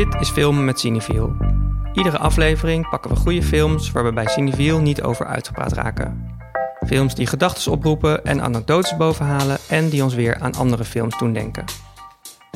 [0.00, 1.36] Dit is Filmen met Cineviel.
[1.92, 6.36] Iedere aflevering pakken we goede films waar we bij Cineviel niet over uitgepraat raken.
[6.86, 11.32] Films die gedachten oproepen en anekdotes bovenhalen en die ons weer aan andere films doen
[11.32, 11.64] denken.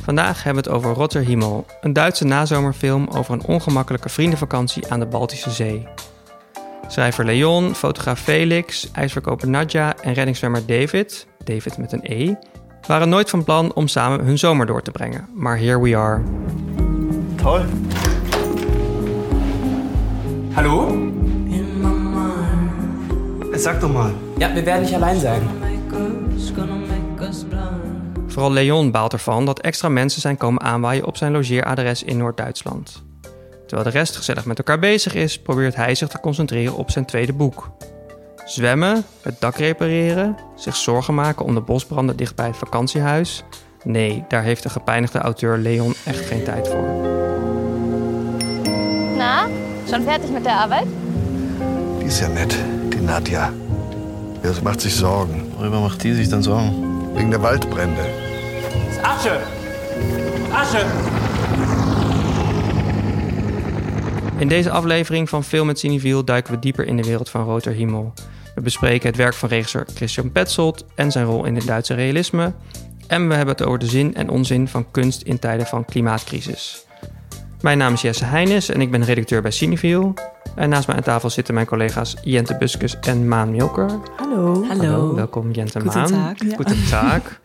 [0.03, 5.01] Vandaag hebben we het over Rotter Himmel, een Duitse nazomerfilm over een ongemakkelijke vriendenvakantie aan
[5.01, 5.87] de Baltische Zee.
[6.89, 12.35] Schrijver Leon, fotograaf Felix, ijsverkoper Nadja en reddingszwemmer David, David met een E,
[12.87, 15.29] waren nooit van plan om samen hun zomer door te brengen.
[15.35, 16.23] Maar here we are.
[17.45, 17.65] Toll.
[20.53, 20.97] Hallo?
[23.53, 24.11] Sag doch mal.
[24.39, 25.43] Ja, we werden niet alleen zijn.
[28.27, 33.03] Vooral Leon baalt ervan dat extra mensen zijn komen aanwaaien op zijn logeeradres in Noord-Duitsland.
[33.67, 37.05] Terwijl de rest gezellig met elkaar bezig is, probeert hij zich te concentreren op zijn
[37.05, 37.71] tweede boek.
[38.45, 43.45] Zwemmen, het dak repareren, zich zorgen maken om de bosbranden dicht bij het vakantiehuis.
[43.83, 47.34] Nee, daar heeft de gepijnigde auteur Leon echt geen tijd voor.
[49.95, 50.87] Schon fertig mit der Arbeit?
[52.01, 52.53] Die ist ja nett,
[52.93, 53.53] die Nadja.
[54.43, 55.53] Ja, sie macht sich Sorgen.
[55.57, 56.73] Worüber macht die sich dann Sorgen?
[57.15, 58.05] Wegen der Waldbrände.
[59.05, 59.39] Asche!
[60.53, 60.85] Asche!
[64.39, 67.73] In deze aflevering van Film met Cineviel duiken we dieper in de wereld van Roter
[67.73, 68.13] Himmel.
[68.55, 72.53] We bespreken het werk van regisseur Christian Petzold en zijn rol in het Duitse realisme.
[73.07, 76.84] En we hebben het over de zin en onzin van kunst in tijden van klimaatcrisis.
[77.65, 80.15] Mijn naam is Jesse Heijnes en ik ben redacteur bij Cineviel.
[80.57, 83.91] En naast mij aan tafel zitten mijn collega's Jente Buskus en Maan Milker.
[84.17, 84.65] Hallo.
[84.65, 85.95] Hallo, welkom Jente en Maan.
[86.07, 86.43] Goedendag.
[86.49, 86.55] Ja.
[86.55, 87.23] Goedendag.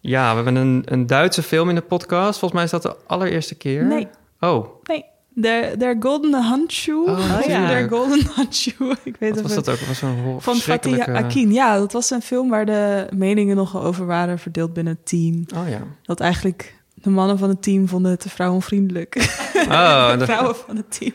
[0.00, 2.38] Ja, we hebben een, een Duitse film in de podcast.
[2.38, 3.84] Volgens mij is dat de allereerste keer.
[3.84, 4.08] Nee.
[4.40, 7.08] Oh, Nee, der, der Golden Handschuh.
[7.08, 7.60] Oh, ja.
[7.60, 7.66] ja.
[7.68, 8.92] Der Golden Handschuh.
[9.04, 9.78] Ik weet wat was dat ook?
[9.78, 10.56] Dat was ho- Van.
[10.56, 11.52] Fatih Akin.
[11.52, 15.44] Ja, dat was een film waar de meningen nogal over waren verdeeld binnen het team.
[15.56, 15.80] Oh ja.
[16.02, 16.73] Dat eigenlijk
[17.04, 19.16] de mannen van het team vonden het te vrouwenvriendelijk.
[19.68, 21.12] Oh, de dat- vrouwen van het team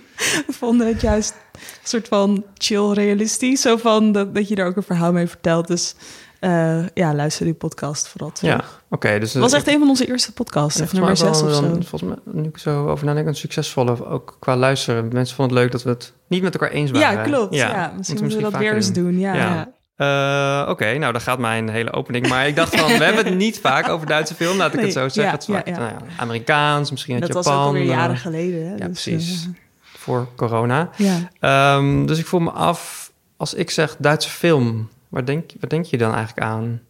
[0.47, 3.61] vonden het juist een soort van chill realistisch.
[3.61, 5.67] Zo van dat, dat je er ook een verhaal mee vertelt.
[5.67, 5.95] Dus
[6.39, 8.53] eh, ja, luister die podcast vooral terug.
[8.53, 9.19] Ja, oké.
[9.19, 10.79] dus Het was echt een van onze eerste podcasts.
[10.79, 11.61] Echt nummer zes of zo.
[11.61, 15.07] Volgens mij, nu ik zo over nadenk, een succesvolle, ook qua luisteren.
[15.13, 17.17] Mensen vonden het leuk dat we het niet met elkaar eens waren.
[17.17, 17.53] Ja, klopt.
[17.55, 19.19] Ja, misschien Moeten we dat weer eens doen.
[19.19, 19.41] Ja, Ja.
[19.53, 19.71] ja.
[19.99, 22.27] Eh, Oké, nou, dan gaat mijn hele opening.
[22.27, 24.83] Maar ik dacht van, we hebben het niet vaak over Duitse film, laat ik Nee,
[24.83, 25.23] het zo zeggen.
[25.23, 25.79] ja, het is vaak, ja, ja.
[25.79, 27.51] Nou ja, Amerikaans, misschien uit Dat Japan.
[27.53, 28.65] was ook alweer eh, jaren geleden.
[28.67, 28.75] Hè?
[28.75, 29.43] ja, Dus, precies.
[29.45, 29.49] eh,
[29.81, 30.89] Voor corona.
[30.95, 31.17] ja.
[31.39, 35.85] Ehm, dus ik voel me af, als ik zeg Duitse film, waar denk, waar denk
[35.85, 36.81] je dan eigenlijk aan?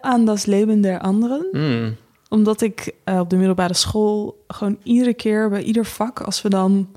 [0.00, 1.46] Aan Das Leben der Anderen.
[1.52, 1.96] Hmm.
[2.28, 6.88] Omdat ik op de middelbare school gewoon iedere keer bij ieder vak, als we dan,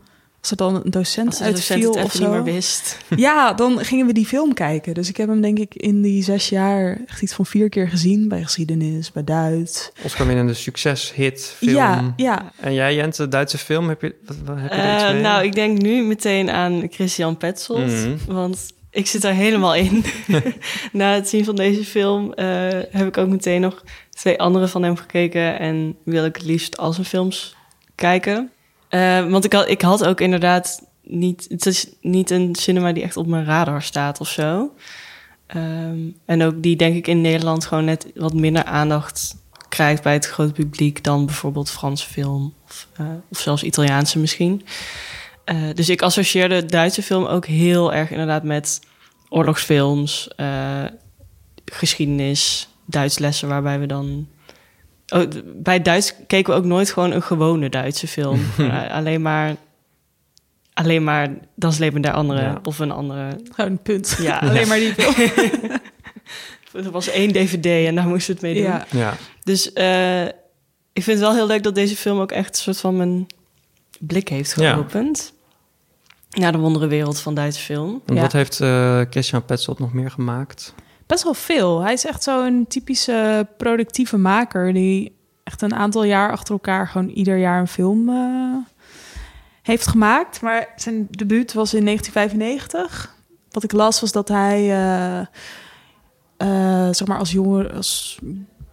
[0.50, 2.97] als er dan een docent Als de docent uitviel het of niet zo, meer wist.
[3.16, 4.94] ja, dan gingen we die film kijken.
[4.94, 7.90] Dus ik heb hem denk ik in die zes jaar echt iets van vier keer
[7.90, 9.91] gezien bij geschiedenis, bij Duits.
[10.03, 11.75] Oscar winnende succeshit film.
[11.75, 12.52] Ja, ja.
[12.59, 15.22] En jij, Jente, Duitse film, heb je, wat, wat- heb je iets mee?
[15.22, 17.91] nou, ik denk nu meteen aan Christian Petzold.
[17.91, 18.16] Mhm.
[18.28, 18.59] Want
[18.90, 20.03] ik zit daar helemaal in.
[20.91, 22.46] Na het zien van deze film eh,
[22.91, 25.59] heb ik ook meteen nog twee andere van hem gekeken.
[25.59, 27.56] En wil ik het liefst al zijn films
[27.96, 28.52] kijken.
[28.90, 31.46] Eh, want ik had, ik had ook inderdaad niet...
[31.50, 34.72] Het is niet een cinema die echt op mijn radar staat of zo.
[35.48, 39.36] Ehm, en ook die denk ik in Nederland gewoon net wat minder aandacht
[39.70, 44.66] krijgt bij het grote publiek dan bijvoorbeeld Franse film of, eh, of zelfs Italiaanse misschien.
[45.44, 48.80] Eh, dus ik associeerde Duitse film ook heel erg inderdaad met
[49.30, 50.84] oorlogsfilms, eh,
[51.66, 54.28] geschiedenis, Duits lessen, waarbij we dan.
[55.13, 55.23] Oh,
[55.56, 58.40] bij Duits keken we ook nooit gewoon een gewone Duitse film.
[58.57, 59.56] Eh, alleen maar.
[60.73, 62.44] Alleen maar Dat is Leven der Anderen.
[62.44, 62.59] Ja.
[62.63, 63.29] Of een andere.
[63.51, 64.18] Gewoon een punt.
[64.22, 64.40] Ja.
[64.50, 65.29] Alleen maar die film.
[66.85, 68.73] Er was één DVD en daar moesten we het mee doen.
[68.73, 68.85] Ja.
[68.91, 69.13] Ja,
[69.44, 70.23] Dus eh,
[70.94, 73.28] ik vind het wel heel leuk dat deze film ook echt een soort van mijn
[74.00, 74.74] blik heeft Ja.
[74.74, 75.34] geopend.
[76.29, 78.01] Naar de wondere wereld van Duitse film.
[78.06, 78.22] en Ja.
[78.22, 80.74] wat heeft eh, Christian Petzold nog meer gemaakt?
[81.07, 81.81] Best wel veel.
[81.81, 87.09] Hij is echt zo'n typische productieve maker die echt een aantal jaar achter elkaar gewoon
[87.09, 88.56] ieder jaar een film eh,
[89.62, 90.42] heeft gemaakt.
[90.42, 93.15] Maar zijn debuut was in 1995.
[93.51, 95.19] Wat ik las was dat hij, eh,
[96.38, 98.19] eh, zeg maar als jongen, als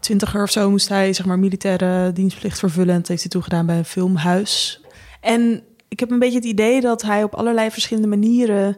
[0.01, 2.95] twintiger of zo, moest hij zeg maar militaire dienstplicht vervullen.
[2.95, 4.81] En dat heeft hij toen gedaan bij een filmhuis.
[5.21, 8.77] En ik heb een beetje het idee dat hij op allerlei verschillende manieren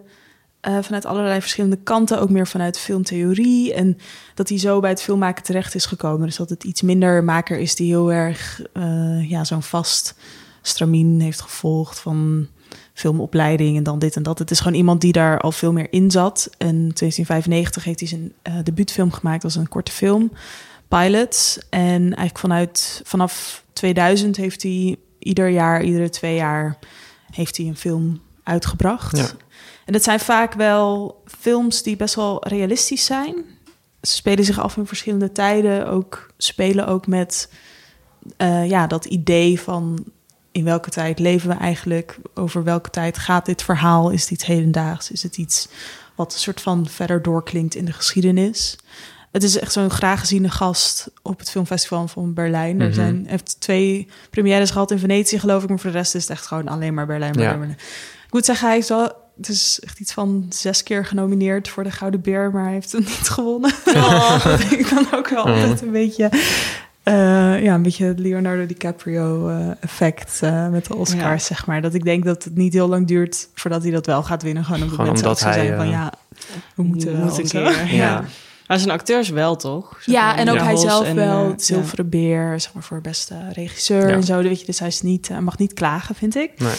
[0.61, 3.75] eh, vanuit allerlei verschillende kanten, ook meer vanuit filmtheorie.
[3.75, 3.99] En
[4.35, 6.27] dat hij zo bij het filmmaken terecht is gekomen.
[6.27, 10.15] Dus dat het iets minder maker is die heel erg eh, ja, zo'n vast
[10.63, 12.49] stramien heeft gevolgd van
[12.93, 14.39] filmopleiding en dan dit en dat.
[14.39, 16.51] Het is gewoon iemand die daar al veel meer in zat.
[16.59, 20.33] En in 1995 heeft hij zijn eh, debuutfilm gemaakt als een korte film,
[20.89, 21.59] Pilots.
[21.71, 26.79] En eigenlijk vanuit vanaf 2000 heeft hij ieder jaar, iedere twee jaar
[27.31, 29.17] heeft hij een film uitgebracht.
[29.17, 29.29] Ja.
[29.87, 33.35] En dat zijn vaak wel films die best wel realistisch zijn.
[34.03, 35.87] Ze spelen zich af in verschillende tijden.
[35.89, 37.53] Ook spelen ook met
[38.37, 40.05] eh, ja, dat idee van
[40.53, 42.19] in welke tijd leven we eigenlijk?
[42.35, 44.11] Over welke tijd gaat dit verhaal?
[44.11, 45.11] Is het iets hedendaags?
[45.11, 45.69] Is het iets
[46.15, 48.77] wat een soort van verder doorklinkt in de geschiedenis?
[49.33, 52.81] Het is echt zo'n graag geziene gast op het filmfestival van Berlijn.
[52.81, 52.95] Er Mhm.
[52.95, 55.69] zijn, heeft twee premières gehad in Venetië, geloof ik.
[55.69, 57.33] Maar voor de rest is het echt gewoon alleen maar Berlijn.
[57.33, 57.59] Berlijn, Ja.
[57.59, 57.79] Berlijn.
[58.27, 59.25] Ik moet zeggen, hij is wel...
[59.37, 62.93] Het is echt iets van zes keer genomineerd voor de Gouden Beer, maar hij heeft
[62.93, 63.71] het niet gewonnen.
[64.45, 65.51] Dat vind ik dan ook wel Oh.
[65.51, 66.29] altijd een beetje...
[67.03, 71.55] eh, ja, een beetje het Leonardo DiCaprio eh, effect eh, met de Oscars, Ja.
[71.55, 71.83] zeg maar.
[71.83, 74.65] Dat ik denk dat het niet heel lang duurt voordat hij dat wel gaat winnen.
[74.65, 76.13] Gewoon omdat Gewoon omdat zo hij, zijn van ja,
[76.75, 77.17] we moeten.
[77.21, 77.63] Moet een keer.
[77.87, 78.05] Ja.
[78.05, 78.25] Ja.
[78.67, 79.97] Maar zijn acteurs wel, toch?
[80.01, 80.65] Zeg Ja, maar, en ook Ja.
[80.65, 84.15] hij zelf en, wel, het Zilveren Beer, zeg maar, voor beste regisseur Ja.
[84.15, 84.43] en zo.
[84.43, 86.51] Weet je, dus hij is niet, hij mag niet klagen, vind ik.
[86.61, 86.75] Nee.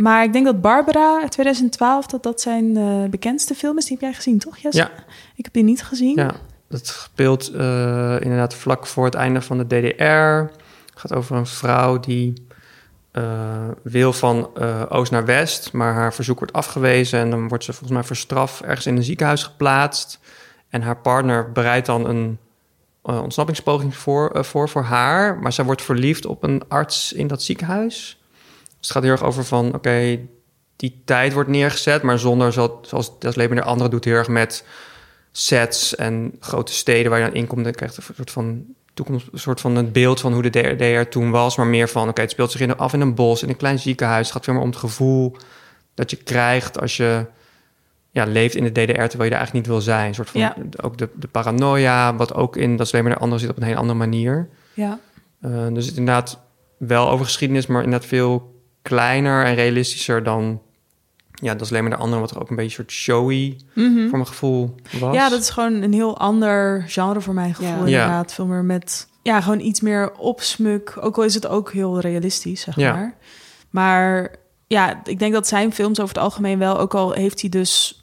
[0.00, 3.84] Maar ik denk dat Barbara uit 2012, dat dat zijn eh, bekendste film is.
[3.84, 4.80] Die heb jij gezien, toch, Jesse?
[4.80, 4.90] Ja.
[5.34, 6.16] Ik heb die niet gezien.
[6.16, 6.34] Ja,
[6.68, 10.52] het speelt eh, inderdaad vlak voor het einde van de DDR.
[10.90, 12.46] Het gaat over een vrouw die
[13.10, 14.50] eh, wil van
[14.88, 18.16] oost naar west, maar haar verzoek wordt afgewezen en dan wordt ze volgens mij voor
[18.16, 20.18] straf ergens in een ziekenhuis geplaatst.
[20.68, 22.38] En haar partner bereidt dan een
[23.02, 28.19] ontsnappingspoging voor, voor voor haar, maar zij wordt verliefd op een arts in dat ziekenhuis.
[28.80, 30.18] Dus het gaat heel erg over van, oké,
[30.76, 34.28] die tijd wordt neergezet, maar zonder, zo- zoals dat leven der anderen doet, heel erg
[34.28, 34.64] met
[35.32, 37.64] sets en grote steden waar je dan in komt.
[37.64, 40.50] Dan krijg je een soort van toekomst, een soort van een beeld van hoe de
[40.76, 43.42] DDR toen was, maar meer van, oké, het speelt zich in, af in een bos,
[43.42, 44.24] in een klein ziekenhuis.
[44.26, 45.36] Het gaat veel meer om het gevoel
[45.94, 47.26] dat je krijgt als je
[48.10, 50.08] ja, leeft in de DDR terwijl je er eigenlijk niet wil zijn.
[50.08, 50.56] Een soort van, Ja.
[50.80, 53.76] ook de, de paranoia, wat ook in dat leven der anderen zit op een hele
[53.78, 54.48] andere manier.
[54.74, 54.98] Ja.
[55.40, 56.38] Eh, dus inderdaad
[56.78, 60.60] wel over geschiedenis, maar inderdaad veel kleiner en realistischer dan...
[61.34, 64.00] Ja, dat is alleen maar de andere, wat er ook een beetje soort showy Mhm.
[64.08, 65.14] voor mijn gevoel was.
[65.14, 67.86] Ja, dat is gewoon een heel ander genre voor mijn gevoel.
[67.86, 68.00] Ja.
[68.02, 70.96] Inderdaad, veel meer met ja, gewoon iets meer opsmuk.
[71.00, 72.92] Ook al is het ook heel realistisch, zeg Ja.
[72.92, 73.14] maar.
[73.70, 74.34] Maar
[74.66, 78.02] ja, ik denk dat zijn films over het algemeen wel, ook al heeft hij dus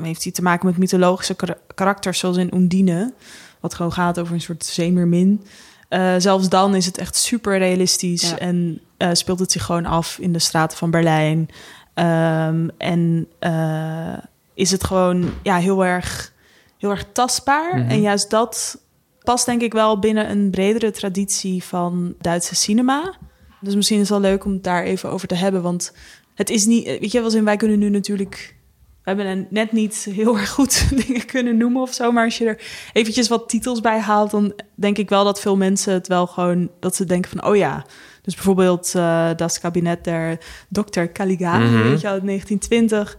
[0.00, 3.12] heeft hij te maken met mythologische kar- karakters, zoals in Undine,
[3.60, 5.42] wat gewoon gaat over een soort zeemermin.
[5.90, 8.38] Eh, zelfs dan is het echt super realistisch Ja.
[8.38, 11.48] en eh, speelt het zich gewoon af in de straten van Berlijn.
[11.94, 14.16] Ehm, en eh,
[14.54, 16.32] is het gewoon ja, heel, erg,
[16.78, 17.78] heel erg tastbaar.
[17.78, 17.90] Mhm.
[17.90, 18.80] En juist dat
[19.22, 23.14] past denk ik wel binnen een bredere traditie van Duitse cinema.
[23.60, 25.62] Dus misschien is het wel leuk om het daar even over te hebben.
[25.62, 25.92] Want
[26.34, 28.56] het is niet, weet je, wel in wij kunnen nu natuurlijk.
[29.04, 32.12] We hebben net niet heel erg goed dingen kunnen noemen of zo.
[32.12, 32.62] Maar als je er
[32.92, 36.70] eventjes wat titels bij haalt, dan denk ik wel dat veel mensen het wel gewoon
[36.80, 37.84] dat ze denken van oh ja.
[38.22, 40.38] Dus bijvoorbeeld eh Das Kabinet der
[40.68, 41.02] Dr.
[41.12, 41.82] Caligari, Mhm.
[41.82, 43.16] weet je wel, uit 1920.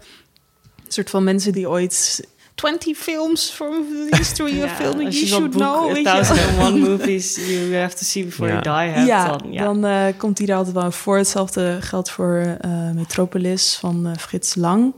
[0.86, 5.12] Een soort van mensen die ooit 20 films from the history of Ja, film you
[5.14, 5.88] should boek, know.
[5.88, 6.04] weet je.
[6.04, 8.60] 1001 movies you have to see before Ja.
[8.62, 9.08] you die hebt.
[9.08, 9.64] Ja, dan, ja.
[9.64, 11.18] dan eh, komt hij er altijd wel voor.
[11.18, 14.94] Hetzelfde geldt voor eh, Metropolis van eh, Frits Lang.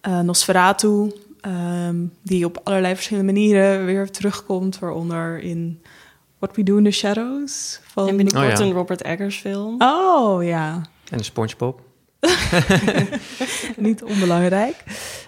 [0.00, 4.78] Eh, Nosferatu, ehm, die op allerlei verschillende manieren weer terugkomt.
[4.78, 5.82] Waaronder in
[6.38, 7.80] What We Do in the Shadows.
[7.82, 8.08] Van...
[8.08, 8.64] En binnenkort Oh, ja.
[8.64, 9.82] een Robert Eggers film.
[9.82, 11.80] Oh ja, En de SpongeBob.
[13.76, 14.84] niet onbelangrijk.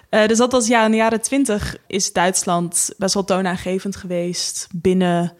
[0.09, 4.67] Eh, dus dat was ja, in de jaren twintig is Duitsland best wel toonaangevend geweest
[4.71, 5.33] binnen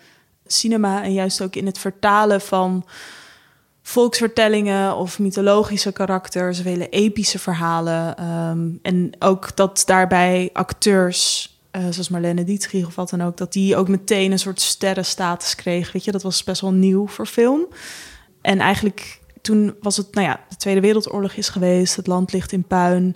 [0.45, 2.85] cinema en juist ook in het vertalen van
[3.83, 8.17] volksvertellingen of mythologische karakters, vele epische verhalen.
[8.17, 13.53] ehm, en ook dat daarbij acteurs, eh, zoals Marlene Dietrich of wat dan ook, dat
[13.53, 15.93] die ook meteen een soort sterrenstatus kregen.
[15.93, 17.67] Weet je, dat was best wel nieuw voor film.
[18.41, 22.51] En eigenlijk toen was het, nou ja, de Tweede Wereldoorlog is geweest, het land ligt
[22.51, 23.15] in puin.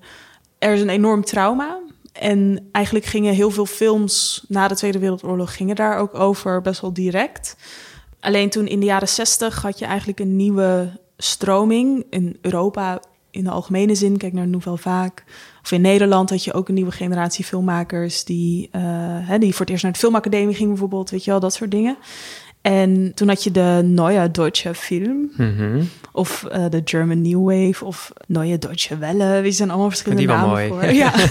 [0.59, 1.79] Er is een enorm trauma.
[2.11, 6.81] En eigenlijk gingen heel veel films na de Tweede Wereldoorlog gingen daar ook over, best
[6.81, 7.55] wel direct.
[8.19, 12.99] Alleen toen in de jaren zestig had je eigenlijk een nieuwe stroming in Europa
[13.31, 14.17] in de algemene zin.
[14.17, 15.23] Kijk naar Nouvelle Vaak.
[15.63, 18.81] Of in Nederland had je ook een nieuwe generatie filmmakers die, eh,
[19.27, 21.09] hè, die voor het eerst naar de filmacademie gingen bijvoorbeeld.
[21.09, 21.97] Weet je wel, dat soort dingen.
[22.61, 25.81] En toen had je de Neue Deutsche Film Mhm.
[26.11, 29.41] of eh, de German New Wave of Neue Deutsche Welle.
[29.41, 30.67] Die zijn allemaal verschillende namen mooi.
[30.67, 30.85] voor.
[30.85, 31.13] Ja.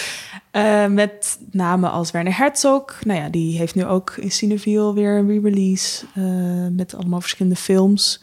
[0.50, 2.84] Eh, met namen als Werner Herzog.
[3.04, 6.24] Nou ja, die heeft nu ook in Cineville weer een re-release eh,
[6.76, 8.22] met allemaal verschillende films.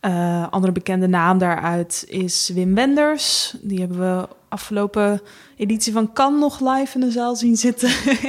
[0.00, 3.54] Eh, andere bekende naam daaruit is Wim Wenders.
[3.60, 5.20] Die hebben we afgelopen
[5.56, 7.88] editie van Kan nog live in de zaal zien zitten.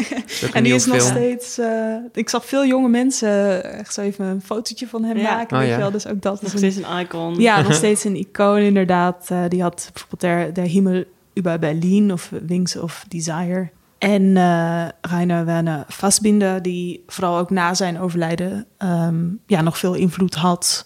[0.54, 1.10] en die is nog film.
[1.10, 1.58] steeds...
[1.58, 5.36] eh, ik zag veel jonge mensen echt zo even een fotootje van hem Ja.
[5.36, 5.56] maken.
[5.58, 5.76] Oh, weet ja.
[5.76, 5.92] je wel.
[5.92, 7.36] Dus ook dat Nog is een steeds een icon.
[7.36, 9.26] ja, nog steeds een icoon inderdaad.
[9.30, 11.04] Eh, die had bijvoorbeeld der Himmel
[11.38, 13.70] über Berlin of Wings of Desire.
[13.98, 19.94] En eh Rainer Werner Fassbinder, die vooral ook na zijn overlijden ehm, ja, nog veel
[19.94, 20.86] invloed had.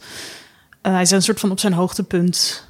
[0.81, 2.67] Eh, hij is een soort van op zijn hoogtepunt.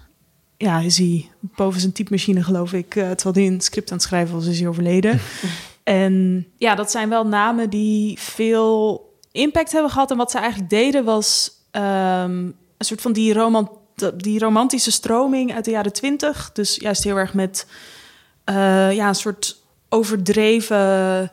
[0.58, 2.96] Ja, is hij boven zijn typemachine, geloof ik.
[2.96, 5.20] eh, terwijl hij een script aan het schrijven was, is hij overleden.
[5.84, 10.12] en ja, dat zijn wel namen die veel impact hebben gehad.
[10.12, 12.38] En wat ze eigenlijk deden was ehm,
[12.78, 13.70] een soort van die, romant
[14.16, 16.50] die romantische stroming uit de jaren twintig.
[16.54, 17.66] Dus juist heel erg met
[18.44, 21.32] eh, ja, een soort overdreven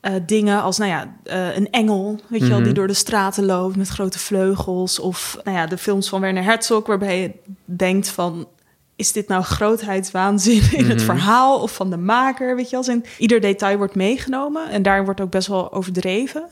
[0.00, 2.64] eh, dingen als nou ja, eh, een engel, weet je wel, Mhm.
[2.64, 4.98] die door de straten loopt met grote vleugels.
[4.98, 7.30] Of nou ja, de films van Werner Herzog, waarbij je
[7.64, 8.48] denkt van...
[8.96, 11.04] Is dit nou grootheidswaanzin in het Mhm.
[11.04, 12.56] verhaal of van de maker?
[12.56, 16.48] Weet je wel, en ieder detail wordt meegenomen en daarin wordt ook best wel overdreven.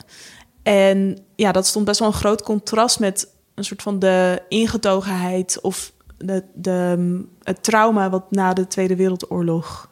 [0.63, 5.61] En ja, dat stond best wel een groot contrast met een soort van de ingetogenheid
[5.61, 9.89] of de, de, het trauma wat na de Tweede Wereldoorlog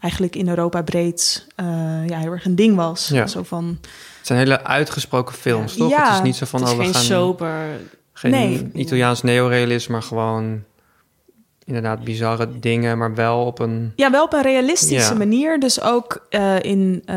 [0.00, 1.66] eigenlijk in Europa breed eh,
[2.06, 3.08] ja, heel erg een ding was.
[3.08, 3.26] Ja.
[3.26, 3.78] Zo van,
[4.18, 5.90] Het zijn hele uitgesproken films, toch?
[5.90, 7.04] Ja, het is niet zo van, het is oh, we geen gaan...
[7.04, 7.80] sober.
[8.12, 8.70] Geen Nee.
[8.72, 10.62] Italiaans neorealisme, maar gewoon
[11.66, 13.92] inderdaad bizarre dingen, maar wel op een...
[13.96, 15.18] ja, wel op een realistische Ja.
[15.18, 15.60] manier.
[15.60, 17.16] Dus ook eh, in eh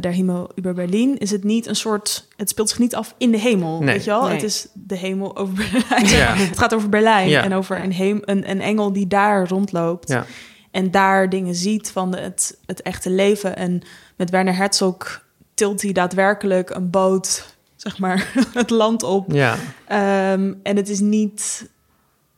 [0.00, 2.28] Der Himmel über Berlin is het niet een soort...
[2.36, 3.94] Het speelt zich niet af in de hemel, Nee.
[3.94, 4.22] weet je wel?
[4.22, 4.32] Nee.
[4.32, 6.06] Het is de hemel over Berlijn.
[6.06, 6.34] Ja.
[6.46, 7.42] Het gaat over Berlijn Ja.
[7.42, 10.08] en over een, heem, een, een engel die daar rondloopt.
[10.08, 10.24] Ja,
[10.70, 13.56] En daar dingen ziet van de- het, het echte leven.
[13.56, 13.82] En
[14.16, 15.24] met Werner Herzog
[15.54, 19.32] tilt hij daadwerkelijk een boot, zeg maar, het land op.
[19.32, 19.56] ja.
[19.86, 21.68] Ehm, en het is niet...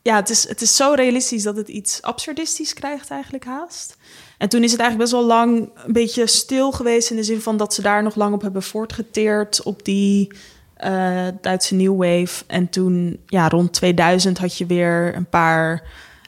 [0.01, 3.97] Ja, het is, het is zo realistisch dat het iets absurdistisch krijgt eigenlijk haast.
[4.37, 7.09] En toen is het eigenlijk best wel lang een beetje stil geweest...
[7.09, 9.63] in de zin van dat ze daar nog lang op hebben voortgeteerd...
[9.63, 10.31] op die
[10.73, 12.43] eh, Duitse New Wave.
[12.47, 15.83] En toen, ja, rond 2000 had je weer een paar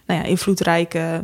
[0.05, 1.23] nou ja, invloedrijke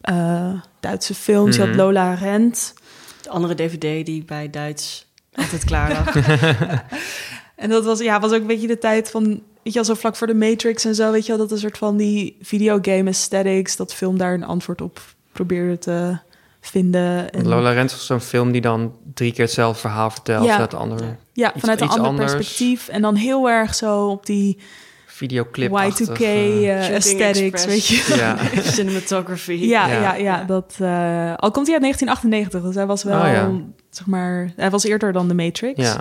[0.00, 1.56] eh, Duitse films.
[1.56, 1.70] Je Mhm.
[1.70, 2.74] had Lola Rent...
[3.22, 6.14] De andere DVD die bij Duits altijd klaar lag.
[7.56, 9.94] En dat was, ja, was ook een beetje de tijd van, weet je wel, zo
[9.94, 13.08] vlak voor de Matrix en zo, weet je wel, dat een soort van die videogame
[13.08, 15.00] aesthetics, dat film daar een antwoord op
[15.32, 16.16] probeerde te
[16.60, 17.30] vinden.
[17.30, 20.44] En, Lola Rent was zo'n film die dan drie keer hetzelfde verhaal vertelt.
[20.44, 20.52] Ja.
[20.52, 22.32] vanuit een andere ja, iets- vanuit een ander anders.
[22.34, 22.88] perspectief.
[22.88, 24.58] En dan heel erg zo op die
[25.06, 27.66] videoclip Y2K eh, Shooting aesthetics, Express.
[27.66, 28.14] weet je.
[28.16, 28.36] Ja.
[28.72, 29.52] Cinematography.
[29.52, 30.00] Ja, ja.
[30.00, 30.14] Ja.
[30.14, 33.50] ja, dat, eh, al komt hij uit 1998, dus hij was wel, Oh, ja.
[33.90, 35.80] zeg maar, hij was eerder dan de Matrix.
[35.82, 36.00] ja.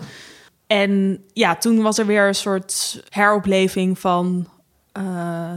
[0.68, 4.48] En ja, toen was er weer een soort heropleving van
[4.92, 5.04] eh,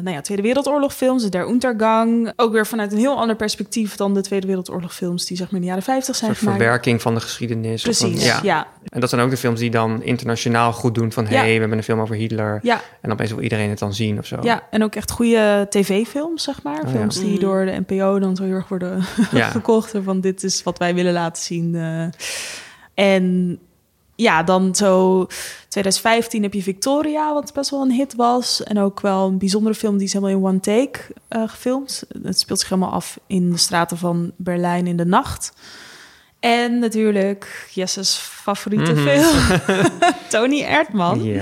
[0.02, 2.32] nou ja, Tweede Wereldoorlog films, Der Untergang.
[2.36, 5.54] Ook weer vanuit een heel ander perspectief dan de Tweede Wereldoorlog films die zeg maar
[5.54, 6.58] in de jaren 50 Een zijn soort gemaakt.
[6.62, 7.82] verwerking van de geschiedenis.
[7.82, 8.66] Precies, een- ja.
[8.84, 11.12] En dat zijn ook de films die dan internationaal goed doen.
[11.12, 11.30] Van, Ja.
[11.30, 12.58] hey, we hebben een film over Hitler.
[12.62, 14.36] Ja, En opeens wil iedereen het dan zien of zo.
[14.42, 16.80] ja, en ook echt goede tv-films, zeg maar.
[16.84, 17.22] Oh, films ja.
[17.22, 17.40] die Mm.
[17.40, 19.48] door de NPO dan zo heel erg worden Ja.
[19.48, 19.92] gekocht.
[20.04, 21.74] Van dit is wat wij willen laten zien.
[21.74, 22.06] eh.
[22.94, 23.58] En
[24.20, 25.26] ja, dan zo
[25.68, 28.62] 2015 heb je Victoria, wat best wel een hit was.
[28.62, 30.98] En ook wel een bijzondere film, die is helemaal in one take
[31.28, 32.02] eh, gefilmd.
[32.22, 35.52] Het speelt zich helemaal af in de straten van Berlijn in de nacht.
[36.40, 39.08] En natuurlijk Jesse's favoriete Mhm.
[39.08, 39.60] film,
[40.30, 41.40] Tony Erdman.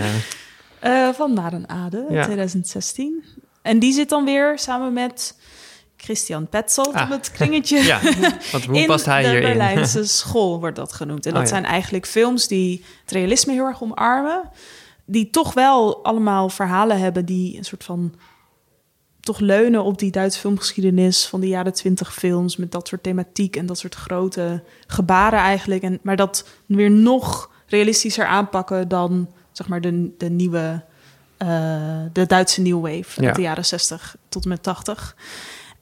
[0.78, 2.25] Eh, van Naar een Ade, Ja.
[2.25, 3.25] 2016.
[3.62, 5.35] En die zit dan weer samen met
[6.06, 7.02] Christian Petzold Ah.
[7.02, 7.78] op het kringetje.
[7.92, 8.00] ja,
[8.52, 9.46] want hoe in past hij de hierin?
[9.48, 11.26] Berlijnse school wordt dat genoemd.
[11.26, 11.54] En dat Oh, ja.
[11.54, 14.42] zijn eigenlijk films die het realisme heel erg omarmen.
[15.04, 18.14] Die toch wel allemaal verhalen hebben die een soort van...
[19.20, 22.56] toch leunen op die Duitse filmgeschiedenis van de jaren twintig films...
[22.56, 25.82] met dat soort thematiek en dat soort grote gebaren eigenlijk.
[25.82, 30.84] En, maar dat weer nog realistischer aanpakken dan zeg maar de, de nieuwe...
[31.36, 31.48] eh,
[32.12, 33.26] de Duitse New Wave Ja.
[33.26, 35.16] uit de jaren 60 tot en met 80.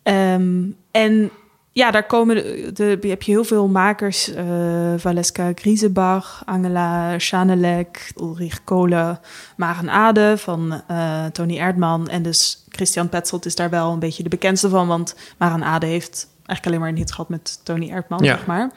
[0.05, 1.31] Ehm, en
[1.73, 2.37] ja, daar komen
[2.75, 4.29] de, de- heb je heel veel makers.
[4.35, 9.21] eh Valeska Griesebach, Angela Schanelek, Ulrich Kohle,
[9.57, 12.09] Maren Ade van eh, Tony Erdman.
[12.09, 14.87] En dus Christian Petzold is daar wel een beetje de bekendste van.
[14.87, 18.37] Want Maren Ade heeft eigenlijk alleen maar een hit gehad met Tony Erdman, Ja.
[18.37, 18.71] zeg maar.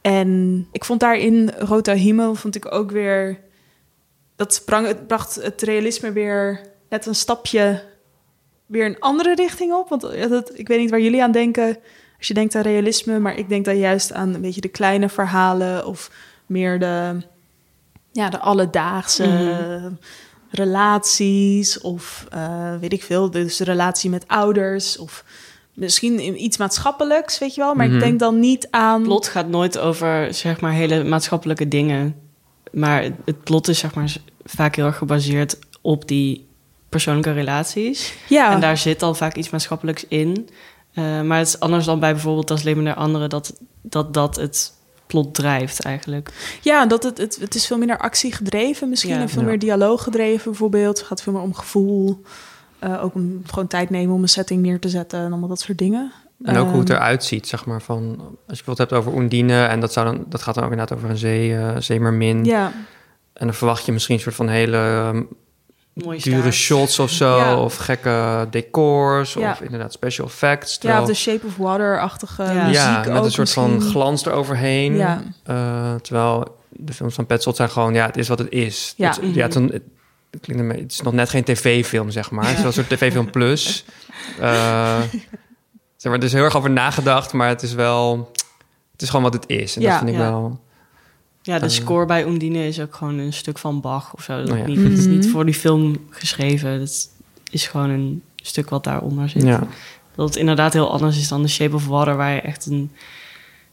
[0.00, 3.38] En ik vond daarin Rota Himmel vond ik ook weer...
[4.36, 7.82] Dat sprang, het bracht het realisme weer net een stapje
[8.70, 9.88] weer een andere richting op.
[9.88, 11.76] Want ja, dat, ik weet niet waar jullie aan denken
[12.18, 15.08] als je denkt aan realisme, maar ik denk dan juist aan een beetje de kleine
[15.08, 16.10] verhalen of
[16.46, 17.16] meer de,
[18.12, 19.92] ja, de alledaagse Mhm.
[20.50, 25.24] relaties of eh, weet ik veel, dus de relatie met ouders of
[25.74, 27.74] misschien iets maatschappelijks, weet je wel.
[27.74, 27.94] Maar Mhm.
[27.94, 29.02] ik denk dan niet aan...
[29.02, 32.14] plot gaat nooit over zeg maar hele maatschappelijke dingen.
[32.72, 36.48] Maar het plot is zeg maar vaak heel erg gebaseerd op die
[36.90, 38.14] persoonlijke relaties.
[38.28, 40.48] Ja, En daar zit dan vaak iets maatschappelijks in.
[40.94, 43.28] Eh, maar het is anders dan bij bijvoorbeeld als Leven der Anderen...
[43.28, 44.72] dat dat, dat het
[45.06, 46.58] plot drijft eigenlijk.
[46.62, 49.14] ja dat het, het, het is veel minder actie gedreven misschien.
[49.14, 49.20] Ja.
[49.20, 49.48] en veel Ja.
[49.48, 50.98] meer dialoog gedreven bijvoorbeeld.
[50.98, 52.22] Het gaat veel meer om gevoel.
[52.78, 55.60] Eh, ook om gewoon tijd nemen om een setting neer te zetten en allemaal dat
[55.60, 56.12] soort dingen.
[56.42, 57.82] En ook hoe het Ehm, eruit ziet, zeg maar.
[57.82, 59.64] Van, als je bijvoorbeeld hebt over Undine...
[59.64, 62.44] en dat, zou dan, dat gaat dan ook inderdaad over een zee, eh zeemermin.
[62.44, 62.72] Ja,
[63.32, 65.22] En dan verwacht je misschien een soort van hele ehm,
[65.92, 67.36] Mooie dure shots of zo...
[67.38, 67.56] Ja.
[67.60, 69.50] of gekke decors, Ja.
[69.50, 70.78] of inderdaad special effects.
[70.80, 72.52] ja of The Shape of Water-achtige Ja.
[72.66, 74.96] muziek ja, met ook een soort van glans eroverheen.
[74.96, 75.22] Ja.
[75.42, 78.94] Eh, terwijl de films van Petzold zijn gewoon, ja, het is wat het is.
[78.96, 79.08] Ja.
[79.08, 79.82] Het, ja, het, is een- het,
[80.30, 82.42] het klinkt het is nog net geen tv-film, zeg maar.
[82.44, 83.84] Het is wel een soort tv-film plus.
[84.40, 84.98] Eh,
[85.96, 88.30] zeg maar, er is heel erg over nagedacht, maar het is wel...
[88.92, 89.76] Het is gewoon wat het is.
[89.76, 90.30] En Ja, dat vind ik ja.
[90.30, 90.60] wel...
[91.42, 91.70] Ja, de Eh.
[91.70, 94.36] score bij Undine is ook gewoon een stuk van Bach of zo.
[94.42, 94.64] Dat Oh ja.
[94.66, 95.28] niet, Het is niet Mhm.
[95.30, 96.70] voor die film geschreven.
[96.70, 97.10] Het
[97.50, 99.42] is gewoon een stuk wat daaronder zit.
[99.42, 99.66] Ja,
[100.14, 102.16] Dat het inderdaad heel anders is dan The Shape of Water...
[102.16, 102.90] waar je echt een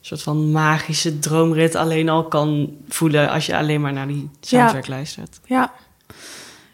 [0.02, 3.30] soort van magische droomrit alleen al kan voelen...
[3.30, 5.40] als je alleen maar naar die soundtrack luistert.
[5.46, 5.74] Ja,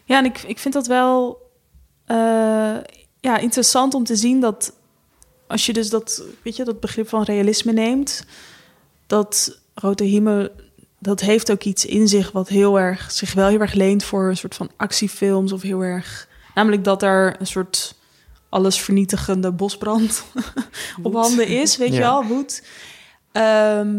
[0.03, 1.41] ja en ik, ik vind dat wel
[2.05, 2.15] eh,
[3.19, 4.73] ja, interessant om te zien dat
[5.47, 8.25] als je dus dat, weet je, dat begrip van realisme neemt,
[9.07, 10.49] dat Rote Himmel,
[11.03, 14.29] dat heeft ook iets in zich wat heel erg, zich wel heel erg leent voor
[14.29, 17.95] een soort van actiefilms of heel erg, namelijk dat er een soort
[18.49, 20.23] alles vernietigende bosbrand
[21.03, 22.63] op handen is, weet je wel, woed.
[23.31, 23.95] Ehm,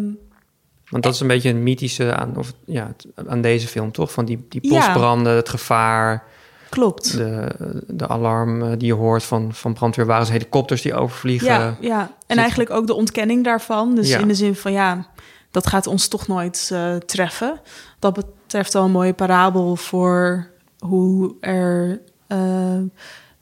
[0.88, 2.94] want dat is een beetje een mythische aan, of, ja,
[3.26, 4.12] aan deze film, toch?
[4.12, 4.70] Van die, die Ja.
[4.70, 6.24] bosbranden, het gevaar...
[6.68, 7.16] klopt.
[7.16, 7.48] De,
[7.86, 11.46] de alarm eh, die je hoort van, van brandweerwagens, helikopters die overvliegen.
[11.48, 12.00] Ja, ja.
[12.00, 13.94] en Zit- eigenlijk ook de ontkenning daarvan.
[13.94, 14.18] Dus Ja.
[14.18, 15.06] in de zin van ja,
[15.54, 17.60] dat gaat ons toch nooit eh, treffen.
[17.98, 22.38] Dat betreft wel een mooie parabel voor hoe er, eh,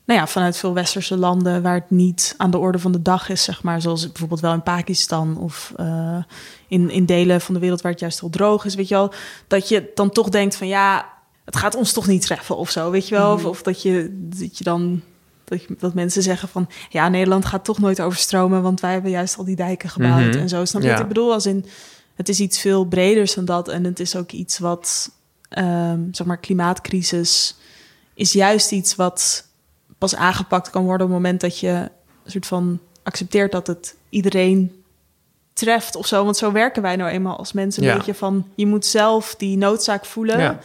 [0.04, 3.28] nou ja, vanuit veel westerse landen waar het niet aan de orde van de dag
[3.28, 6.22] is, zeg maar, zoals bijvoorbeeld wel in Pakistan of eh,
[6.68, 9.12] in, in delen van de wereld waar het juist heel droog is, weet je wel,
[9.46, 11.08] dat je dan toch denkt van ja,
[11.44, 14.08] het gaat ons toch niet treffen of zo, weet je wel, of, of dat je
[14.38, 15.00] dat je dan
[15.44, 19.10] dat, je- dat mensen zeggen van ja, Nederland gaat toch nooit overstromen, want wij hebben
[19.10, 20.38] juist al die dijken gebouwd Mhm.
[20.38, 20.64] en zo.
[20.64, 20.92] Snap je Ja.
[20.94, 21.32] wat ik bedoel?
[21.32, 21.64] Als in
[22.22, 25.10] het is iets veel breders dan dat en het is ook iets wat
[25.48, 27.56] ehm, zeg maar klimaatcrisis
[28.14, 29.46] is juist iets wat
[29.98, 31.68] pas aangepakt kan worden op het moment dat je
[32.24, 34.82] een soort van accepteert dat het iedereen
[35.52, 36.24] treft of zo.
[36.24, 37.82] Want zo werken wij nou eenmaal als mensen.
[37.82, 37.96] Een Ja.
[37.96, 40.38] beetje van je moet zelf die noodzaak voelen.
[40.38, 40.58] Ja.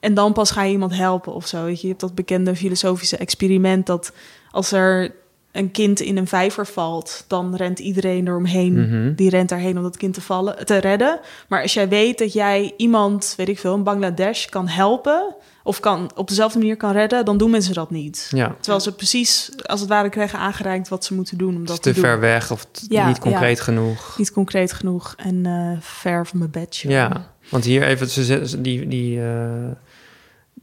[0.00, 1.64] En dan pas ga je iemand helpen of zo.
[1.64, 4.12] Weet je, je hebt dat bekende filosofische experiment dat
[4.50, 5.14] als er
[5.54, 8.80] een kind in een vijver valt, dan rent iedereen eromheen.
[8.88, 9.14] Mhm.
[9.14, 11.20] Die rent daarheen om dat kind te, vallen, te redden.
[11.48, 15.80] Maar als jij weet dat jij iemand, weet ik veel, in Bangladesh kan helpen of
[15.80, 18.28] kan op dezelfde manier kan redden, dan doen mensen dat niet.
[18.34, 18.54] Ja.
[18.60, 21.88] Terwijl ze precies als het ware krijgen aangereikt wat ze moeten doen om dat te
[21.92, 22.04] te doen.
[22.10, 23.64] ver weg of Ja, niet concreet ja.
[23.64, 24.14] genoeg.
[24.18, 26.88] Niet concreet genoeg en eh, ver van mijn bedje.
[26.88, 29.26] Ja, want hier even, ze, ze- die, die, eh,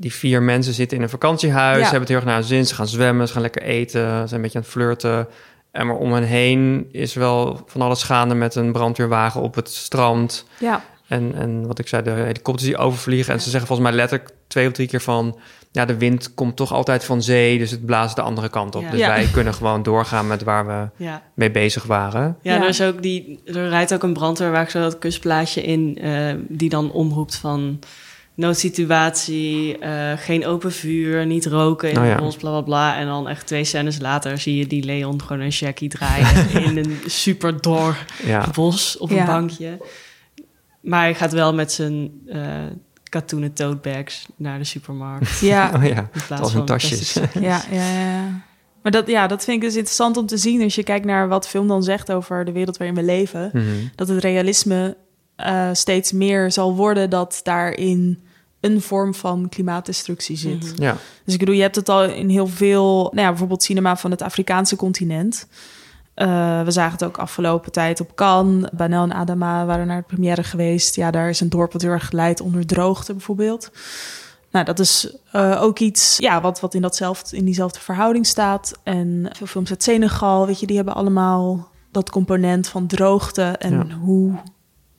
[0.02, 1.82] die vier mensen zitten in een vakantiehuis, Ja.
[1.82, 2.66] hebben het heel erg naar hun zin.
[2.66, 5.28] Ze gaan zwemmen, ze gaan lekker eten, ze zijn een beetje aan het flirten.
[5.72, 9.70] En maar om hen heen is wel van alles gaande met een brandweerwagen op het
[9.70, 10.46] strand.
[10.60, 13.34] Ja, En, en wat ik zei, de helikopters die overvliegen.
[13.34, 15.40] En ze zeggen volgens mij letterlijk twee of drie keer van...
[15.72, 18.82] ja, de wind komt toch altijd van zee, dus het blaast de andere kant op.
[18.82, 18.90] Ja.
[18.92, 19.08] Dus Ja.
[19.08, 21.22] wij kunnen gewoon doorgaan met waar we Ja.
[21.34, 22.38] mee bezig waren.
[22.42, 22.62] Ja, Ja.
[22.62, 25.98] Er, is ook die, er rijdt ook een brandweerwagen zo dat kustplaatje in...
[26.02, 27.80] eh, die dan omroept van
[28.36, 32.10] noodsituatie, eh, geen open vuur, niet roken in Oh ja.
[32.10, 32.98] het bos, bla bla bla.
[32.98, 36.50] En dan echt twee scènes later zie je die Leon gewoon een Jackie draaien...
[36.67, 39.20] in een super dor Ja, bos op Ja.
[39.20, 39.78] een bankje.
[40.82, 42.44] Maar hij gaat wel met zijn eh
[43.10, 45.39] katoenen tote bags naar de supermarkt.
[45.39, 47.12] ja, oh ja, In plaats als een van tasjes.
[47.13, 47.41] plastic.
[47.41, 48.41] ja, ja, ja.
[48.82, 51.28] Maar dat, ja, dat vind ik dus interessant om te zien als je kijkt naar
[51.28, 53.50] wat film dan zegt over de wereld waarin we leven.
[53.54, 53.65] Mhm.
[53.96, 54.98] Dat het realisme
[55.43, 58.23] eh, steeds meer zal worden dat daarin
[58.60, 60.73] een vorm van klimaatdestructie zit.
[60.73, 60.84] Mhm.
[60.84, 63.97] Ja, Dus ik bedoel, je hebt het al in heel veel, nou ja, bijvoorbeeld cinema
[63.97, 65.47] van het Afrikaanse continent.
[66.13, 68.69] Eh, we zagen het ook afgelopen tijd op Cannes.
[68.73, 70.95] Banel en Adama waren naar de première geweest.
[70.95, 73.71] Ja, daar is een dorp wat heel erg leidt onder droogte bijvoorbeeld.
[74.51, 78.80] Nou, dat is eh, ook iets ja, wat, wat in, datzelfde, in diezelfde verhouding staat.
[78.84, 83.41] En veel films uit Senegal, weet je, die hebben allemaal dat component van droogte.
[83.41, 83.95] En Ja.
[83.95, 84.34] hoe,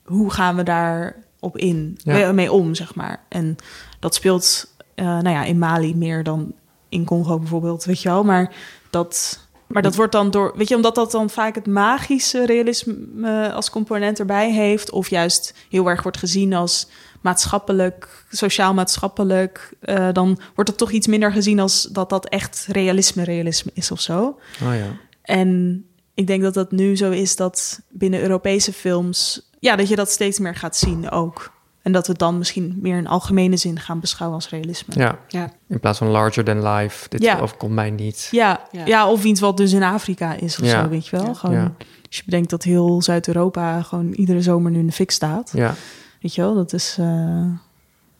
[0.03, 2.31] hoe gaan we daar op in, Ja.
[2.31, 3.23] mee, om, zeg maar.
[3.29, 3.55] En
[3.99, 6.53] dat speelt, eh, nou ja, in Mali meer dan
[6.89, 8.23] in Congo bijvoorbeeld, weet je wel.
[8.23, 8.53] Maar
[8.89, 12.95] dat, Maar dat wordt dan door, weet je, omdat dat dan vaak het magische realisme
[13.23, 16.87] eh, als component erbij heeft, of juist heel erg wordt gezien als
[17.21, 23.23] maatschappelijk, sociaal-maatschappelijk, eh, dan wordt het toch iets minder gezien als dat dat echt realisme,
[23.23, 24.39] realisme is of zo.
[24.63, 24.97] Oh ja.
[25.21, 29.95] En ik denk dat dat nu zo is dat binnen Europese films, ja, dat je
[29.95, 31.51] dat steeds meer gaat zien ook.
[31.81, 34.93] En dat we het dan misschien meer in algemene zin gaan beschouwen als realisme.
[34.97, 35.19] ja.
[35.27, 35.51] Ja.
[35.67, 37.09] In plaats van larger than life.
[37.09, 37.39] Dit Ja.
[37.39, 38.27] overkomt mij niet.
[38.31, 38.85] Ja, Ja.
[38.85, 39.09] ja.
[39.11, 40.83] of iets wat dus in Afrika is of Ja.
[40.83, 41.25] zo, weet je wel.
[41.25, 41.33] Ja.
[41.33, 41.71] Gewoon, Ja.
[42.07, 45.51] Als je bedenkt dat heel Zuid-Europa gewoon iedere zomer nu in de fik staat.
[45.55, 45.73] Ja.
[46.21, 46.95] Weet je wel, dat is...
[46.99, 47.45] eh,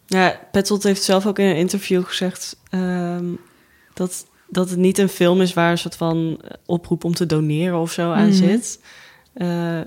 [0.06, 3.26] Ja, Petzold heeft zelf ook in een interview gezegd ehm,
[3.94, 7.80] dat, dat het niet een film is waar een soort van oproep om te doneren
[7.80, 8.34] of zo aan Mhm.
[8.36, 8.80] zit.
[9.34, 9.80] Eh,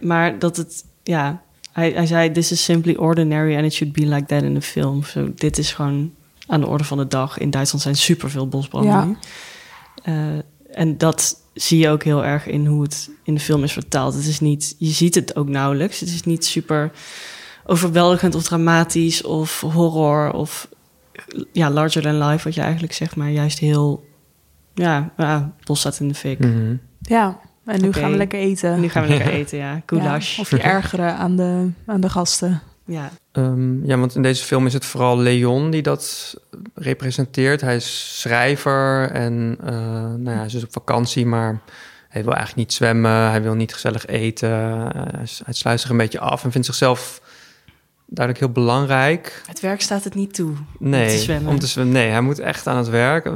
[0.00, 4.06] maar dat het, ja, hij, hij zei: This is simply ordinary and it should be
[4.06, 5.02] like that in the film.
[5.02, 6.12] Zo, dit is gewoon
[6.46, 7.38] aan de orde van de dag.
[7.38, 9.16] In Duitsland zijn superveel bosbranden Ja.
[10.02, 13.72] Eh, en dat zie je ook heel erg in hoe het in de film is
[13.72, 14.14] vertaald.
[14.14, 16.00] Het is niet, je ziet het ook nauwelijks.
[16.00, 16.90] Het is niet super
[17.66, 20.68] overweldigend of dramatisch of horror of
[21.52, 24.04] ja, larger than life, wat je eigenlijk zegt, maar juist heel,
[24.74, 26.38] ja, ja bos staat in de fik.
[26.38, 26.76] Mhm.
[27.00, 28.72] ja, en nu gaan we lekker eten.
[28.72, 29.82] En nu gaan we lekker eten, ja.
[29.86, 30.36] Goulash.
[30.36, 32.62] Ja, of je ergeren aan de, aan de gasten.
[32.84, 33.10] Ja.
[33.32, 36.34] Ehm, ja, want in deze film is het vooral Leon die dat
[36.74, 37.60] representeert.
[37.60, 41.60] Hij is schrijver en uh, nou ja, hij is dus op vakantie, maar
[42.08, 43.30] hij wil eigenlijk niet zwemmen.
[43.30, 44.50] Hij wil niet gezellig eten.
[44.50, 44.86] Uh,
[45.44, 47.20] hij sluit zich een beetje af en vindt zichzelf
[48.06, 49.42] duidelijk heel belangrijk.
[49.46, 51.50] Het werk staat het niet toe nee, om te zwemmen.
[51.50, 51.94] Om te zwemmen.
[51.94, 53.30] Nee, hij moet echt aan het werk.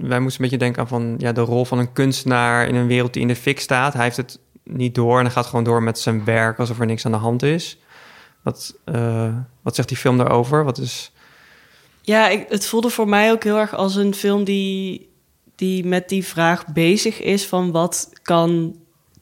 [0.00, 2.86] Wij moesten een beetje denken aan van, ja, de rol van een kunstenaar in een
[2.86, 3.92] wereld die in de fik staat.
[3.92, 6.86] Hij heeft het niet door en hij gaat gewoon door met zijn werk alsof er
[6.86, 7.78] niks aan de hand is.
[8.42, 10.64] Wat, uh, wat zegt die film daarover?
[10.64, 11.12] Wat is...
[12.00, 15.08] Ja, ik, het voelde voor mij ook heel erg als een film die,
[15.54, 18.76] die met die vraag bezig is van wat kan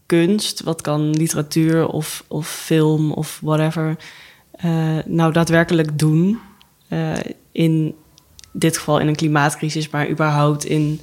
[0.06, 3.96] kunst, wat kan literatuur of, of film of whatever
[4.64, 6.38] uh, nou daadwerkelijk doen.
[6.88, 7.12] Uh,
[7.52, 7.94] in
[8.52, 11.00] dit geval in een klimaatcrisis, maar überhaupt in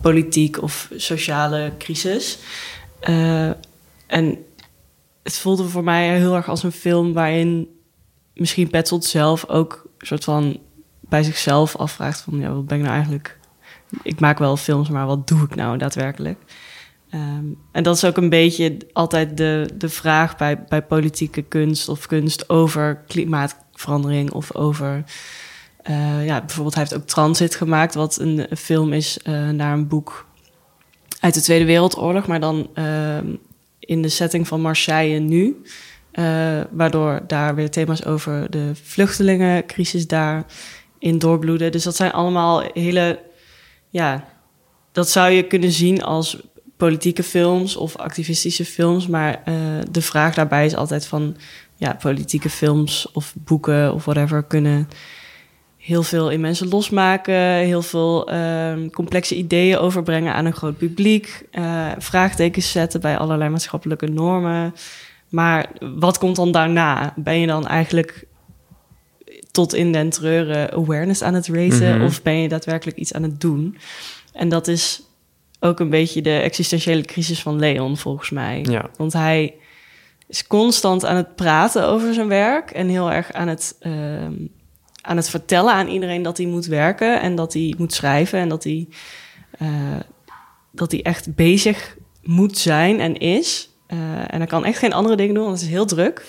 [0.00, 2.38] politiek of sociale crisis.
[3.08, 3.50] Uh,
[4.06, 4.38] en
[5.22, 7.68] het voelde voor mij heel erg als een film waarin
[8.34, 10.58] misschien Petzold zelf ook een soort van
[11.00, 13.38] bij zichzelf afvraagt van ja, wat ben ik nou eigenlijk?
[14.02, 16.38] Ik maak wel films, maar wat doe ik nou daadwerkelijk?
[17.14, 21.88] Um, en dat is ook een beetje altijd de, de vraag bij, bij politieke kunst
[21.88, 25.04] of kunst over klimaatverandering of over.
[25.90, 29.88] Uh, ja, bijvoorbeeld, hij heeft ook Transit gemaakt, wat een, film is uh, naar een
[29.88, 30.26] boek
[31.20, 33.18] uit de Tweede Wereldoorlog, maar dan uh,
[33.78, 35.62] in de setting van Marseille nu.
[36.12, 40.44] Uh, waardoor daar weer thema's over de vluchtelingencrisis daar
[40.98, 41.72] in doorbloeden.
[41.72, 43.20] Dus dat zijn allemaal hele,
[43.88, 44.24] ja,
[44.92, 46.40] dat zou je kunnen zien als
[46.76, 49.06] politieke films of activistische films.
[49.06, 49.42] Maar
[49.90, 51.36] de vraag daarbij is altijd van,
[51.76, 54.88] ja, politieke films of boeken of whatever kunnen
[55.84, 61.46] heel veel in mensen losmaken, heel veel uh, complexe ideeën overbrengen aan een groot publiek,
[61.52, 64.74] uh, vraagtekens zetten bij allerlei maatschappelijke normen.
[65.28, 67.14] Maar wat komt dan daarna?
[67.16, 68.26] Ben je dan eigenlijk
[69.50, 71.88] tot in den treuren awareness aan het raisen?
[71.88, 72.04] Mm -hmm.
[72.04, 73.76] Of ben je daadwerkelijk iets aan het doen?
[74.32, 75.02] En dat is
[75.60, 78.64] ook een beetje de existentiële crisis van Leon, volgens mij.
[78.70, 78.90] Ja.
[78.96, 79.54] Want hij
[80.26, 83.92] is constant aan het praten over zijn werk en heel erg aan het, uh,
[85.06, 88.48] aan het vertellen aan iedereen dat hij moet werken en dat hij moet schrijven en
[88.48, 88.88] dat hij,
[89.62, 89.68] uh,
[90.70, 93.68] dat hij echt bezig moet zijn en is.
[93.88, 96.26] Uh, en hij kan echt geen andere dingen doen, want het is heel druk.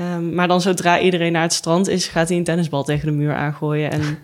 [0.00, 3.14] Um, maar dan zodra iedereen naar het strand is, gaat hij een tennisbal tegen de
[3.14, 4.02] muur aangooien en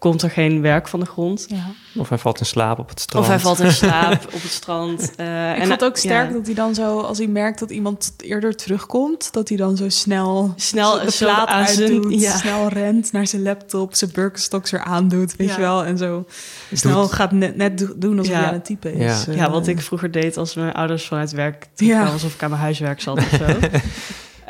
[0.00, 1.44] komt er geen werk van de grond.
[1.48, 1.66] Ja.
[2.00, 3.24] Of hij valt in slaap op het strand.
[3.24, 5.00] Of hij valt in slaap op het strand.
[5.00, 6.32] Uh, ik en vond het ook sterk ja.
[6.32, 9.88] dat hij dan zo, als hij merkt dat iemand eerder terugkomt, dat hij dan zo
[9.88, 12.36] snel, snel plaat aan zijn- uitdoet, ja.
[12.36, 15.54] snel rent naar zijn laptop, zijn Birkenstocks weer aandoet, weet Ja.
[15.54, 16.24] je wel, en zo
[16.72, 18.38] snel Doet- gaat net, net do- doen alsof Ja.
[18.38, 19.12] hij aan het typen Ja.
[19.12, 19.26] is.
[19.26, 19.36] eh.
[19.36, 22.06] Ja, wat ik vroeger deed als mijn ouders vanuit werk Ja.
[22.06, 23.44] alsof ik aan mijn huiswerk zat of zo.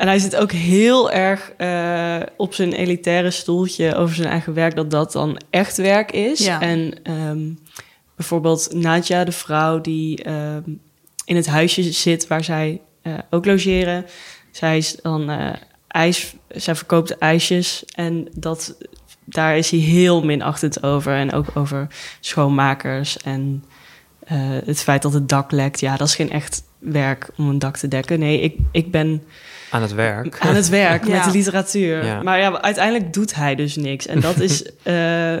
[0.01, 4.75] en hij zit ook heel erg eh, op zijn elitaire stoeltje over zijn eigen werk,
[4.75, 6.39] dat dat dan echt werk is.
[6.39, 6.61] Ja.
[6.61, 7.49] En ehm,
[8.15, 10.61] bijvoorbeeld Nadja, de vrouw die ehm,
[11.25, 14.05] in het huisje zit waar zij eh, ook logeren.
[14.51, 15.53] Zij is dan eh,
[15.87, 18.77] ijs, zij verkoopt ijsjes en dat,
[19.25, 21.13] daar is hij heel minachtend over.
[21.15, 21.87] En ook over
[22.19, 23.63] schoonmakers en
[24.65, 25.79] het feit dat het dak lekt.
[25.79, 28.19] Ja, dat is geen echt werk om een dak te dekken.
[28.19, 29.23] Nee, ik, ik ben
[29.69, 30.39] Aan het werk.
[30.39, 31.11] aan het werk Ja.
[31.15, 32.05] met de literatuur.
[32.05, 32.23] Ja.
[32.23, 34.05] Maar ja, uiteindelijk doet hij dus niks.
[34.07, 35.37] En dat is, eh,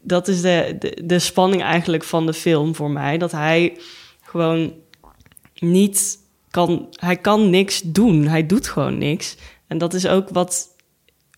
[0.00, 3.18] dat is de, de, de spanning eigenlijk van de film voor mij.
[3.18, 3.76] Dat hij
[4.22, 4.72] gewoon
[5.58, 6.18] niet
[6.50, 6.86] kan...
[6.90, 8.26] Hij kan niks doen.
[8.26, 9.36] Hij doet gewoon niks.
[9.66, 10.68] En dat is ook wat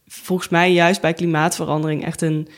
[0.06, 2.48] volgens mij juist bij klimaatverandering echt een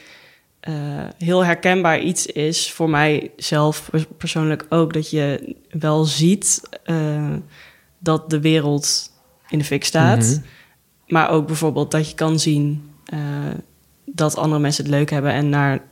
[0.64, 0.74] eh,
[1.18, 2.72] heel herkenbaar iets is.
[2.72, 4.92] Voor mij zelf pers- persoonlijk ook.
[4.92, 7.34] Dat je wel ziet eh,
[7.98, 9.12] dat de wereld
[9.48, 10.18] in de fik staat.
[10.18, 10.40] Mhm.
[11.06, 13.18] Maar ook bijvoorbeeld dat je kan zien eh,
[14.04, 15.82] dat andere mensen het leuk hebben en naar,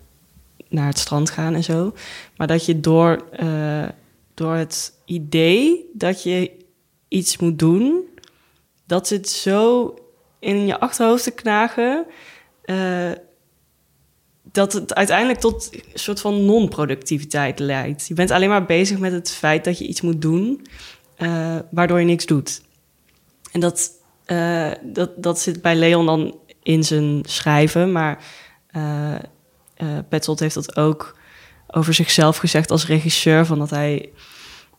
[0.68, 1.94] naar het strand gaan en zo.
[2.37, 3.24] Maar dat je door,
[4.35, 6.50] door het idee dat je
[7.08, 8.08] iets moet doen,
[8.87, 9.94] dat zit zo
[10.38, 12.06] in je achterhoofd te knagen.
[14.52, 18.06] Dat het uiteindelijk tot een soort van non-productiviteit leidt.
[18.08, 20.66] Je bent alleen maar bezig met het feit dat je iets moet doen,
[21.16, 22.62] eh, waardoor je niks doet.
[23.52, 23.90] En dat,
[24.24, 28.24] eh, dat, dat zit bij Leon dan in zijn schrijven, maar
[28.66, 29.14] eh,
[30.08, 31.16] Petzold heeft dat ook
[31.66, 34.10] over zichzelf gezegd als regisseur, van dat hij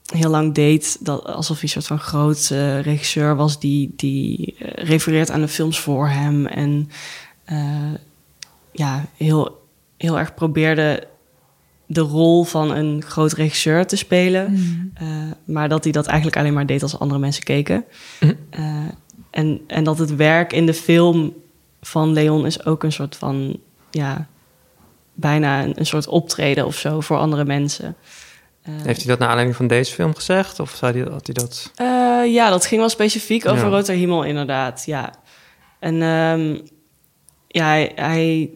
[0.05, 2.47] heel lang deed dat, alsof hij een soort van groot
[2.81, 6.89] regisseur was die, die refereert aan de films voor hem en
[8.73, 9.62] ja, heel,
[10.03, 11.07] heel erg probeerde
[11.85, 14.45] de rol van een groot regisseur te spelen.
[14.93, 15.07] Eh,
[15.45, 17.85] maar dat hij dat eigenlijk alleen maar deed als andere mensen keken.
[18.49, 18.75] Eh,
[19.29, 21.33] en, en dat het werk in de film
[21.81, 23.59] van Leon is ook een soort van,
[23.91, 24.27] ja,
[25.13, 27.95] bijna een, een soort optreden of zo voor andere mensen.
[28.61, 30.59] Eh, Heeft hij dat naar aanleiding van deze film gezegd?
[30.59, 31.71] Of zei hij, had hij dat...
[31.75, 33.93] eh, ja, dat ging wel specifiek over Ja.
[33.93, 34.83] Himmel, inderdaad.
[34.85, 35.13] Ja.
[35.79, 36.57] En ehm,
[37.47, 38.49] ja, hij, hij,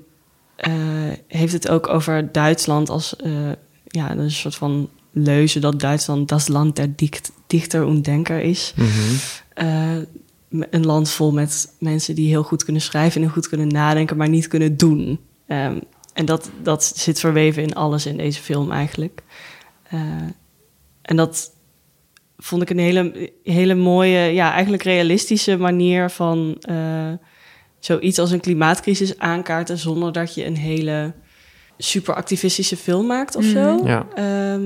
[1.28, 3.52] heeft het ook over Duitsland als eh,
[3.88, 8.74] ja, een soort van leuze dat Duitsland das Land der Dicht, Dichter und Denker is.
[9.54, 9.96] Eh,
[10.70, 14.18] een land vol met mensen die heel goed kunnen schrijven en heel goed kunnen nadenken,
[14.18, 15.20] maar niet kunnen doen.
[15.48, 15.80] Ehm,
[16.14, 19.24] en dat, dat zit verweven in alles in deze film eigenlijk.
[19.84, 20.00] Eh,
[21.02, 21.52] en dat
[22.38, 27.12] vond ik een hele, hele mooie, ja, eigenlijk realistische manier van eh,
[27.88, 31.14] zoiets als een klimaatcrisis aankaarten zonder dat je een hele
[31.78, 33.82] super activistische film maakt of zo.
[33.86, 34.06] Ja.
[34.16, 34.64] Ehm,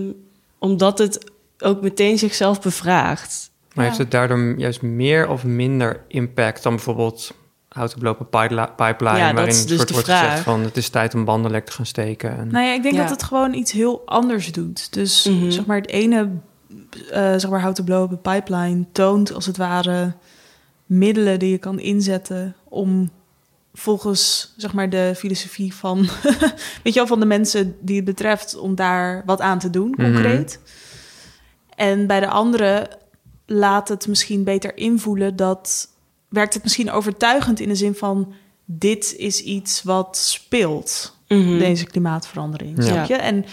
[0.58, 3.52] omdat het ook meteen zichzelf bevraagt.
[3.74, 7.34] Maar heeft het daardoor juist meer of minder impact dan bijvoorbeeld
[7.70, 10.20] houten pipeli- pipeline, Ja, waarin een dus wordt vraag.
[10.26, 12.38] gezegd van het is tijd om banden lek te gaan steken.
[12.38, 12.48] En...
[12.48, 13.02] Nou ja, ik denk Ja.
[13.02, 14.94] dat het gewoon iets heel anders doet.
[14.94, 15.50] Dus Mhm.
[15.52, 16.30] zeg maar het ene,
[17.12, 20.14] eh zeg maar houten blowen pipeline toont als het ware
[20.98, 23.10] middelen die je kan inzetten om
[23.74, 25.98] volgens zeg maar de filosofie van,
[26.84, 29.90] weet je wel, van de mensen die het betreft om daar wat aan te doen,
[29.98, 30.02] Mhm.
[30.14, 30.60] concreet.
[31.76, 32.90] En bij de andere
[33.46, 35.90] laat het misschien beter invoelen dat
[36.30, 38.34] werkt het misschien overtuigend in de zin van
[38.66, 41.58] dit is iets wat speelt Mhm.
[41.58, 42.78] deze klimaatverandering.
[42.78, 42.84] Ja.
[42.84, 43.16] Snap je?
[43.16, 43.46] En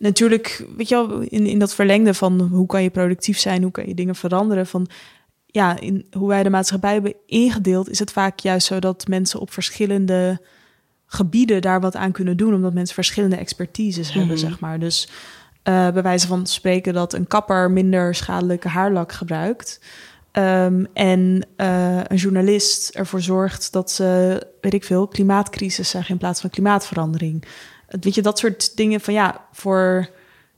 [0.00, 3.70] natuurlijk, weet je wel, in, in dat verlengde van hoe kan je productief zijn, hoe
[3.72, 4.86] kan je dingen veranderen, van
[5.54, 9.40] ja, in hoe wij de maatschappij hebben ingedeeld, is het vaak juist zo dat mensen
[9.40, 10.40] op verschillende
[11.06, 14.46] gebieden daar wat aan kunnen doen, omdat mensen verschillende expertises hebben, Mhm.
[14.46, 14.78] zeg maar.
[14.78, 15.08] Dus
[15.62, 19.80] eh bij wijze van spreken dat een kapper minder schadelijke haarlak gebruikt.
[20.32, 26.18] Ehm, en eh, een journalist ervoor zorgt dat ze, weet ik veel, klimaatcrisis zeggen in
[26.18, 27.44] plaats van klimaatverandering.
[27.86, 30.08] Het- Weet je, dat soort dingen van ja, voor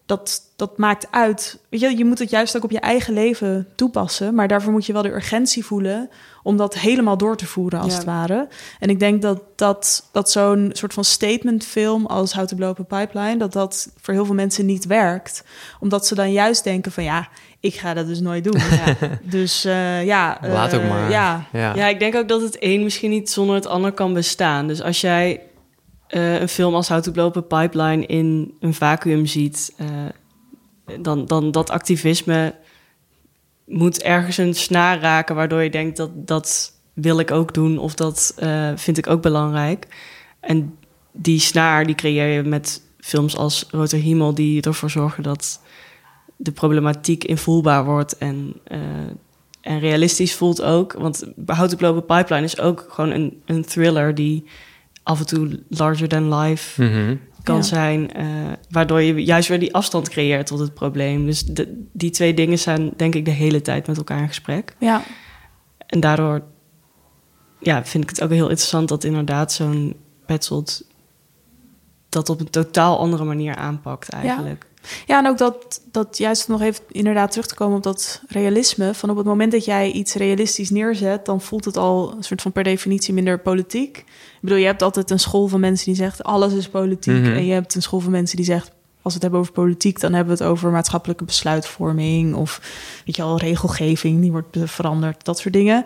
[0.07, 1.59] dat, dat maakt uit.
[1.69, 4.87] Weet je, je moet het juist ook op je eigen leven toepassen, maar daarvoor moet
[4.87, 6.11] je wel de urgentie voelen
[6.43, 7.97] om dat helemaal door te voeren, als Ja.
[7.97, 8.49] het ware.
[8.79, 12.93] En ik denk dat, dat, dat zo'n soort van statementfilm als How to Blow Up
[12.93, 15.45] a Pipeline, dat dat voor heel veel mensen niet werkt.
[15.81, 17.29] Omdat ze dan juist denken van ja,
[17.61, 18.61] ik ga dat dus nooit doen.
[19.23, 20.39] Dus eh, ja.
[20.43, 21.11] Laat ook eh, maar.
[21.11, 21.75] Ja, Ja.
[21.75, 24.67] Ja, ik denk ook dat het een misschien niet zonder het ander kan bestaan.
[24.67, 25.41] Dus als jij
[26.09, 29.87] eh, een film als How to Pipeline in een vacuüm ziet, eh,
[31.01, 32.55] dan, dan dat activisme
[33.65, 37.95] moet ergens een snaar raken waardoor je denkt dat dat wil ik ook doen of
[37.95, 39.87] dat eh, vind ik ook belangrijk.
[40.41, 40.79] En
[41.13, 45.61] die snaar die creëer je met films als Roter Himmel die ervoor zorgen dat
[46.37, 48.55] de problematiek invoelbaar wordt en,
[49.61, 50.93] en realistisch voelt ook.
[50.93, 54.45] Want Up a Pipeline is ook gewoon een, een thriller die
[55.07, 57.17] af en toe larger than life Mhm.
[57.43, 57.63] kan Ja.
[57.63, 58.13] zijn.
[58.13, 58.25] eh,
[58.71, 61.27] waardoor je juist weer die afstand creëert tot het probleem.
[61.27, 64.75] Dus de, die twee dingen zijn denk ik de hele tijd met elkaar in gesprek.
[64.79, 65.03] ja.
[65.87, 66.43] En daardoor
[67.61, 70.87] ja, vind ik het ook heel interessant dat inderdaad zo'n Petzold
[72.09, 74.67] dat op een totaal andere manier aanpakt eigenlijk.
[74.75, 74.76] Ja,
[75.07, 78.95] en ook dat, dat juist nog even inderdaad terug te komen op dat realisme.
[78.95, 82.43] Van op het moment dat jij iets realistisch neerzet, dan voelt het al een soort
[82.43, 83.97] van per definitie minder politiek.
[83.99, 87.23] Ik bedoel, je hebt altijd een school van mensen die zegt alles is politiek.
[87.23, 87.33] Mhm.
[87.33, 88.71] En je hebt een school van mensen die zegt
[89.03, 92.61] als we het hebben over politiek, dan hebben we het over maatschappelijke besluitvorming of
[93.05, 95.85] weet je al, regelgeving die wordt veranderd, dat soort dingen.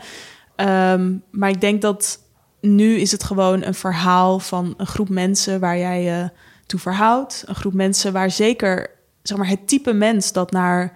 [0.57, 2.19] Ehm, maar ik denk dat
[2.61, 6.31] nu is het gewoon een verhaal van een groep mensen waar jij je
[6.71, 7.43] toe verhoudt.
[7.47, 8.91] Een groep mensen waar zeker
[9.23, 10.93] zeg maar, het type mens dat naar,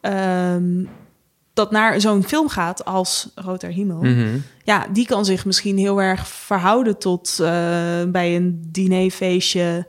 [0.00, 0.84] ehm,
[1.54, 4.02] dat naar zo'n film gaat als Roter Himmel.
[4.02, 4.38] Mhm.
[4.64, 7.46] Ja, die kan zich misschien heel erg verhouden tot eh,
[8.06, 9.86] bij een dinerfeestje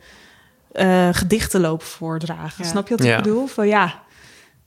[0.72, 2.64] eh gedichten lopen voordragen.
[2.64, 2.70] Ja.
[2.70, 3.18] Snap je wat Ja.
[3.18, 3.48] ik bedoel?
[3.48, 4.04] Van ja,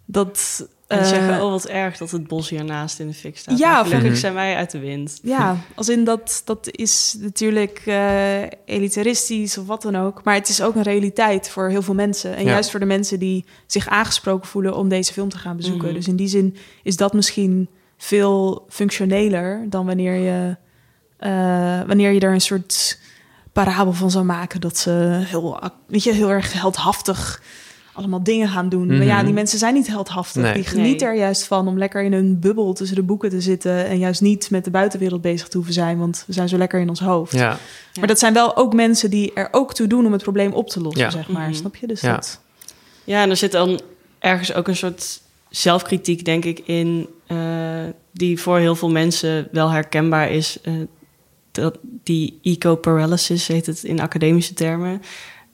[0.05, 0.67] dat...
[0.91, 3.59] En eh, zeggen, oh wat erg dat het bos hiernaast in de fik staat.
[3.59, 4.19] Ja, Maar gelukkig Mhm.
[4.21, 5.19] zijn wij uit de wind.
[5.23, 10.25] Ja, als in dat, dat is natuurlijk eh, elitaristisch of wat dan ook.
[10.25, 12.37] Maar het is ook een realiteit voor heel veel mensen.
[12.37, 12.51] En Ja.
[12.51, 15.85] juist voor de mensen die zich aangesproken voelen om deze film te gaan bezoeken.
[15.87, 15.95] Mhm.
[15.95, 20.57] Dus in die zin is dat misschien veel functioneler dan wanneer je,
[21.17, 21.31] eh,
[21.87, 22.99] wanneer je er een soort
[23.53, 24.61] parabel van zou maken.
[24.61, 27.43] Dat ze heel, weet je, heel erg heldhaftig
[27.93, 28.87] allemaal dingen gaan doen.
[28.87, 29.25] Maar ja, Mhm.
[29.25, 30.43] die mensen zijn niet heldhaftig.
[30.43, 30.53] Nee.
[30.53, 31.17] Die genieten Nee.
[31.17, 33.87] er juist van om lekker in een bubbel tussen de boeken te zitten...
[33.87, 35.99] en juist niet met de buitenwereld bezig te hoeven zijn...
[35.99, 37.33] want we zijn zo lekker in ons hoofd.
[37.33, 37.59] Ja,
[37.99, 40.69] Maar dat zijn wel ook mensen die er ook toe doen om het probleem op
[40.69, 41.11] te lossen, Ja.
[41.11, 41.47] zeg maar.
[41.49, 41.55] Mhm.
[41.55, 41.87] Snap je?
[41.87, 42.15] Dus Ja.
[42.15, 42.41] dat...
[43.05, 43.81] Ja, en er zit dan
[44.19, 47.09] ergens ook een soort zelfkritiek, denk ik, in...
[47.27, 47.37] eh,
[48.13, 50.59] die voor heel veel mensen wel herkenbaar is.
[50.63, 50.73] eh,
[51.53, 55.03] dat, die eco-paralysis heet het in academische termen.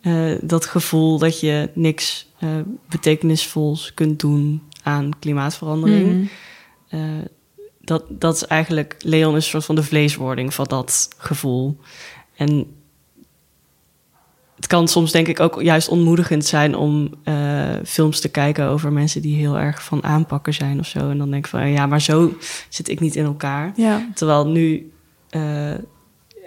[0.07, 2.49] Eh, dat gevoel dat je niks eh,
[2.89, 6.09] betekenisvols kunt doen aan klimaatverandering.
[6.09, 6.27] Mhm.
[6.89, 7.25] Eh,
[7.81, 11.79] dat, dat is eigenlijk, Leon is een soort van de vleeswording van dat gevoel.
[12.37, 12.77] En
[14.57, 17.11] het kan soms denk ik ook juist ontmoedigend zijn om
[17.85, 21.11] films te kijken over mensen die heel erg van aanpakken zijn of zo.
[21.11, 22.37] En dan denk ik van ja, maar zo
[22.69, 23.73] zit ik niet in elkaar.
[23.77, 24.09] Ja.
[24.15, 24.93] Terwijl nu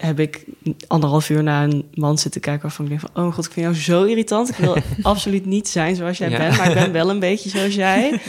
[0.01, 0.45] heb ik
[0.87, 3.09] anderhalf uur naar een man zitten kijken waarvan ik denk van...
[3.13, 4.49] oh mijn god, ik vind jou zo irritant.
[4.49, 6.37] Ik wil absoluut niet zijn zoals jij Ja.
[6.37, 8.09] bent, maar ik ben wel een beetje zoals jij.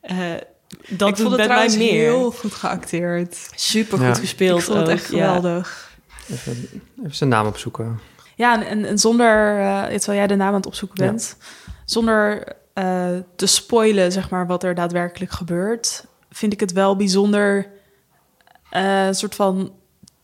[0.00, 0.16] Eh
[0.88, 1.92] dat ik vond doet het bij mij meer.
[1.92, 3.50] heel goed geacteerd.
[3.54, 4.14] Super goed Ja.
[4.14, 5.26] gespeeld ik vond het ook, echt ja.
[5.34, 5.90] geweldig.
[6.30, 7.98] even, even zijn naam opzoeken.
[8.36, 11.10] Ja, en- en, en zonder, eh, terwijl jij de naam aan het opzoeken Ja.
[11.10, 11.36] bent,
[11.84, 13.06] zonder eh,
[13.36, 17.66] te spoilen, zeg maar, wat er daadwerkelijk gebeurt, vind ik het wel bijzonder,
[18.70, 19.72] eh, een soort van,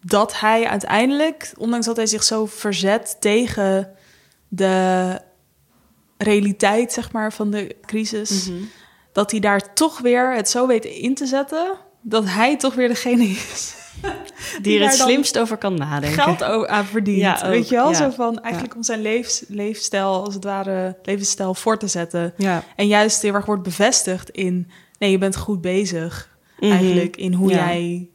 [0.00, 3.90] dat hij uiteindelijk, ondanks dat hij zich zo verzet tegen
[4.48, 5.18] de
[6.18, 8.58] realiteit, zeg maar, van de crisis, Mhm.
[9.12, 12.88] dat hij daar toch weer het zo weet in te zetten, dat hij toch weer
[12.88, 13.74] degene is
[14.62, 16.22] Die er het slimst over kan nadenken.
[16.22, 17.18] geld aan verdient.
[17.20, 17.90] Ja, weet je wel?
[17.90, 17.94] ja.
[17.96, 19.02] Zo van eigenlijk om zijn
[19.48, 22.34] levensstijl, als het ware, levensstijl voor te zetten.
[22.76, 26.36] En juist heel erg wordt bevestigd in nee, je bent goed bezig.
[26.58, 26.72] Mhm.
[26.72, 28.08] Eigenlijk in hoe jij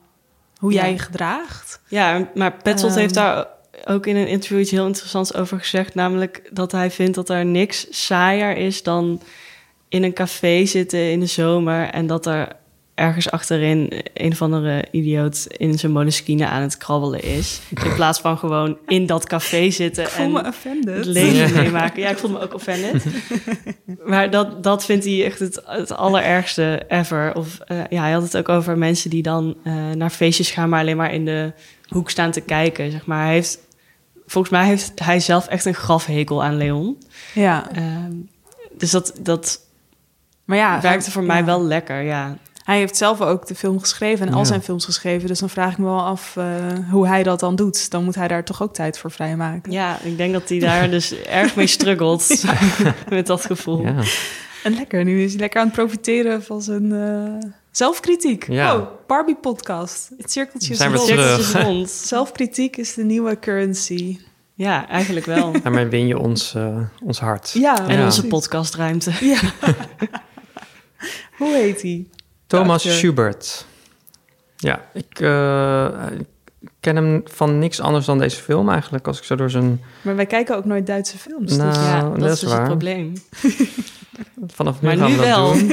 [0.63, 1.81] hoe jij je gedraagt.
[1.87, 3.01] Ja, maar Petzold Ehm.
[3.01, 3.47] heeft daar
[3.85, 5.95] ook in een interview iets heel interessants over gezegd.
[5.95, 9.21] Namelijk dat hij vindt dat er niks saaier is dan
[9.89, 11.89] in een café zitten in de zomer.
[11.89, 12.47] En dat er
[12.95, 17.61] ergens achterin een of andere idioot in zijn moleskine aan het krabbelen is.
[17.83, 20.51] In plaats van gewoon in dat café zitten en me
[20.85, 22.01] het leven meemaken.
[22.01, 23.05] Ja, ik voel me ook offended.
[24.05, 27.35] maar dat, dat vindt hij echt het, het allerergste ever.
[27.35, 30.69] Of eh, ja, hij had het ook over mensen die dan eh, naar feestjes gaan,
[30.69, 31.53] maar alleen maar in de
[31.87, 32.91] hoek staan te kijken.
[32.91, 33.23] Zeg maar.
[33.23, 33.59] Hij heeft,
[34.25, 36.97] volgens mij heeft hij zelf echt een grafhekel aan Leon.
[37.33, 38.11] Ja, Ehm,
[38.77, 39.59] dus dat, dat
[40.45, 42.37] maar ja, werkte voor mij wel lekker, ja.
[42.63, 44.45] Hij heeft zelf ook de film geschreven en al Ja.
[44.45, 45.27] zijn films geschreven.
[45.27, 46.45] Dus dan vraag ik me wel af eh,
[46.91, 47.89] hoe hij dat dan doet.
[47.91, 49.71] Dan moet hij daar toch ook tijd voor vrijmaken.
[49.71, 52.43] Ja, ik denk dat hij daar dus erg mee struggelt
[53.09, 53.81] met dat gevoel.
[53.81, 53.95] Ja.
[54.63, 58.47] En lekker, nu is hij lekker aan het profiteren van zijn eh, zelfkritiek.
[58.47, 58.75] Ja.
[58.75, 60.09] Oh, Barbie-podcast.
[60.17, 61.89] Het cirkeltje is rond.
[62.13, 64.19] Zelfkritiek is de nieuwe currency.
[64.55, 65.51] Ja, eigenlijk wel.
[65.63, 67.51] Daarmee win je ons, eh, ons hart.
[67.53, 68.05] Ja, En Ja.
[68.05, 69.11] onze podcastruimte.
[69.21, 69.39] Ja.
[71.37, 72.05] Hoe heet hij?
[72.59, 72.97] Thomas.
[72.97, 73.65] Schubert.
[74.55, 75.87] Ja, ik eh,
[76.59, 79.07] ik ken hem van niks anders dan deze film eigenlijk.
[79.07, 79.81] Als ik zo door zijn...
[80.01, 81.55] Maar wij kijken ook nooit Duitse films.
[81.57, 82.59] Nou, dus ja, dat dat is is dus waar.
[82.59, 83.13] het probleem.
[84.47, 85.53] Vanaf nu Maar gaan nu we dat wel.
[85.53, 85.67] doen.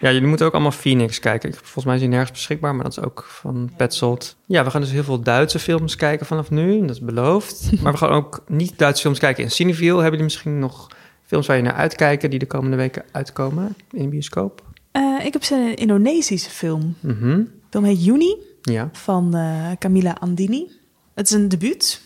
[0.00, 1.48] Ja, jullie moeten ook allemaal Phoenix kijken.
[1.48, 4.36] Ik- Volgens mij is hij nergens beschikbaar, maar dat is ook van Petzold.
[4.46, 6.80] Ja, we gaan dus heel veel Duitse films kijken vanaf nu.
[6.80, 7.70] Dat is beloofd.
[7.82, 9.88] maar we gaan ook niet Duitse films kijken in Cineville.
[9.92, 10.88] Hebben jullie misschien nog
[11.26, 12.30] films waar je naar uitkijken...
[12.30, 14.62] die de komende weken uitkomen in de bioscoop?
[14.92, 16.96] Eh, ik heb zijn Indonesische film.
[17.00, 17.36] Mhm.
[17.38, 18.88] De film heet Juni Ja.
[18.92, 20.70] van eh, Camilla Andini.
[21.14, 22.00] Het is een debuut.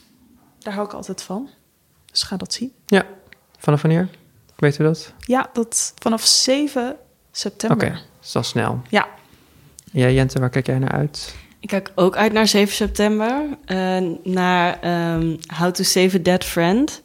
[0.59, 1.49] Daar hou ik altijd van.
[2.11, 2.73] Dus ga dat zien.
[2.87, 3.07] ja,
[3.59, 4.09] vanaf wanneer?
[4.57, 5.13] Weet u dat?
[5.19, 6.97] Ja, dat vanaf 7 Oké,
[7.31, 7.91] september.
[7.93, 8.83] dat is al snel.
[8.89, 9.09] Ja.
[9.93, 11.35] Ja, Jente, waar kijk jij naar uit?
[11.61, 13.47] Ik kijk ook uit naar 7 september.
[13.65, 17.03] eh, naar ehm, How to Save a Dead Friend.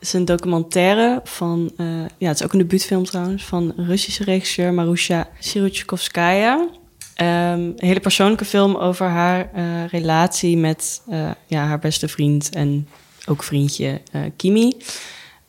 [0.00, 1.72] Is een documentaire van...
[1.76, 1.86] eh,
[2.18, 3.44] ja, het is ook een debuutfilm trouwens...
[3.44, 6.68] van Russische regisseur Marusha Sirutchkovskaya.
[7.14, 12.54] Ehm, een hele persoonlijke film over haar eh, relatie met eh, ja, haar beste vriend...
[12.54, 12.88] en
[13.26, 14.00] ook vriendje
[14.36, 14.76] Kimi.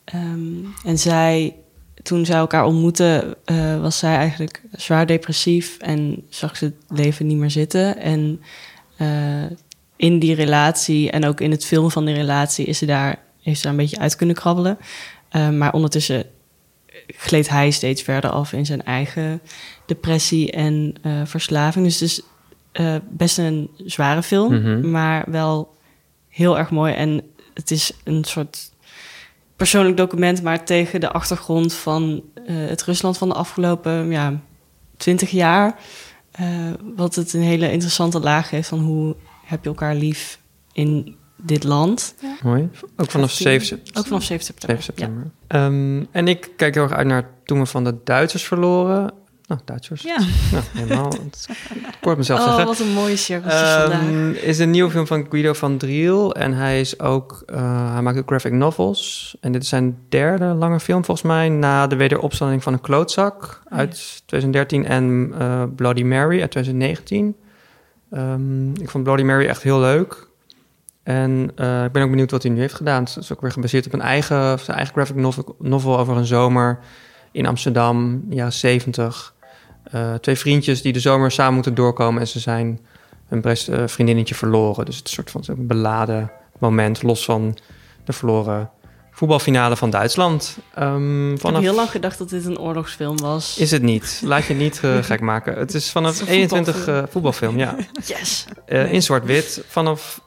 [0.03, 0.53] Ehm,
[0.85, 1.55] en zij,
[2.03, 3.35] toen zij elkaar ontmoetten,
[3.81, 7.97] was zij eigenlijk zwaar depressief en zag ze het leven niet meer zitten.
[7.97, 8.41] En
[9.95, 13.61] in die relatie en ook in het filmen van die relatie is ze daar, heeft
[13.61, 14.77] ze een beetje uit kunnen krabbelen.
[15.29, 16.25] Eh, maar ondertussen
[17.07, 19.41] gleed hij steeds verder af in zijn eigen
[19.85, 21.85] depressie en eh, verslaving.
[21.85, 22.21] Dus het is
[22.71, 24.89] eh, best een zware film, Mhm.
[24.91, 25.75] maar wel
[26.29, 26.93] heel erg mooi.
[26.93, 27.21] En
[27.53, 28.71] het is een soort
[29.55, 34.39] persoonlijk document, maar tegen de achtergrond van eh, het Rusland van de afgelopen ja,
[34.97, 35.75] 20 jaar.
[36.95, 39.15] wat het een hele interessante laag heeft van hoe
[39.45, 40.39] heb je elkaar lief
[40.73, 42.15] in dit land.
[42.43, 42.69] Mooi.
[42.97, 43.99] Ook vanaf 7 september.
[44.01, 44.81] Ook vanaf 7 september.
[44.83, 45.31] 7 september.
[45.47, 49.11] Ehm, en ik kijk heel erg uit naar toen we van de Duitsers verloren.
[49.47, 50.01] Nou, Duitsers.
[50.01, 50.17] Ja.
[50.51, 51.09] Nou, helemaal.
[51.23, 52.45] Het- Ik hoor het mezelf Ja.
[52.45, 52.65] Oh, zeggen.
[52.77, 54.01] wat een mooie cirkeltjes vandaag.
[54.01, 56.35] Ehm, is een nieuwe film van Guido van Driel.
[56.35, 59.35] En hij is ook, eh, hij maakt ook graphic novels.
[59.41, 61.49] En dit is zijn derde lange film volgens mij.
[61.49, 67.35] Na de wederopstanding van een klootzak uit 2013 en eh, Bloody Mary uit 2019.
[68.11, 70.27] Ehm, ik vond Bloody Mary echt heel leuk.
[71.11, 73.03] En eh, ik ben ook benieuwd wat hij nu heeft gedaan.
[73.03, 76.25] Het is ook weer gebaseerd op een eigen, zijn eigen graphic novel, novel over een
[76.25, 76.79] zomer
[77.31, 79.33] in Amsterdam, jaren 70.
[79.83, 82.79] Eh, twee vriendjes die de zomer samen moeten doorkomen en ze zijn
[83.27, 84.85] hun beste eh, vriendinnetje verloren.
[84.85, 87.57] Dus het is een soort van een beladen moment, los van
[88.05, 88.69] de verloren
[89.11, 90.57] voetbalfinale van Duitsland.
[90.75, 93.57] Ehm, Ik heb heel lang gedacht dat dit een oorlogsfilm was.
[93.57, 94.21] Is het niet.
[94.25, 94.81] Laat je niet
[95.11, 95.57] gek maken.
[95.57, 97.07] Het is vanaf Het is een 21 voetbalfilm.
[97.11, 97.75] voetbalfilm, ja.
[98.05, 98.45] Yes.
[98.65, 100.21] In zwart-wit vanaf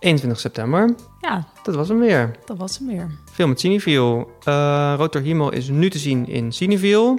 [0.00, 0.94] 21 september.
[1.20, 2.30] Ja, Dat was hem weer.
[2.44, 3.10] dat was hem weer.
[3.32, 4.26] Film met Cineville.
[4.48, 7.18] Uh, Rood door Himmel is nu te zien in Cineville.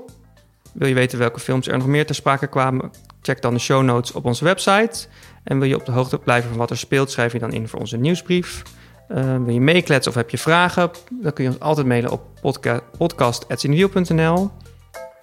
[0.74, 2.92] Wil je weten welke films er nog meer ter sprake kwamen?
[3.22, 5.08] Check dan de show notes op onze website.
[5.44, 7.68] En wil je op de hoogte blijven van wat er speelt, schrijf je dan in
[7.68, 8.62] voor onze nieuwsbrief.
[9.10, 10.92] Uh, wil je meekletsen of heb je vragen?
[11.22, 12.82] Dan kun je ons altijd mailen op podca.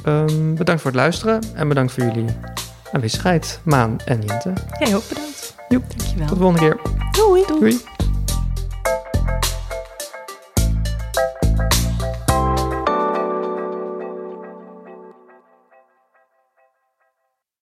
[0.07, 2.25] Um, bedankt voor het luisteren en bedankt voor jullie
[2.93, 4.53] aanwezigheid, Maan en Jente.
[4.79, 5.38] Jij ook bedankt.
[5.69, 5.85] Joep.
[5.97, 6.27] Dankjewel.
[6.27, 6.81] Tot de volgende keer.
[7.11, 7.45] Doei.
[7.47, 7.98] Doei.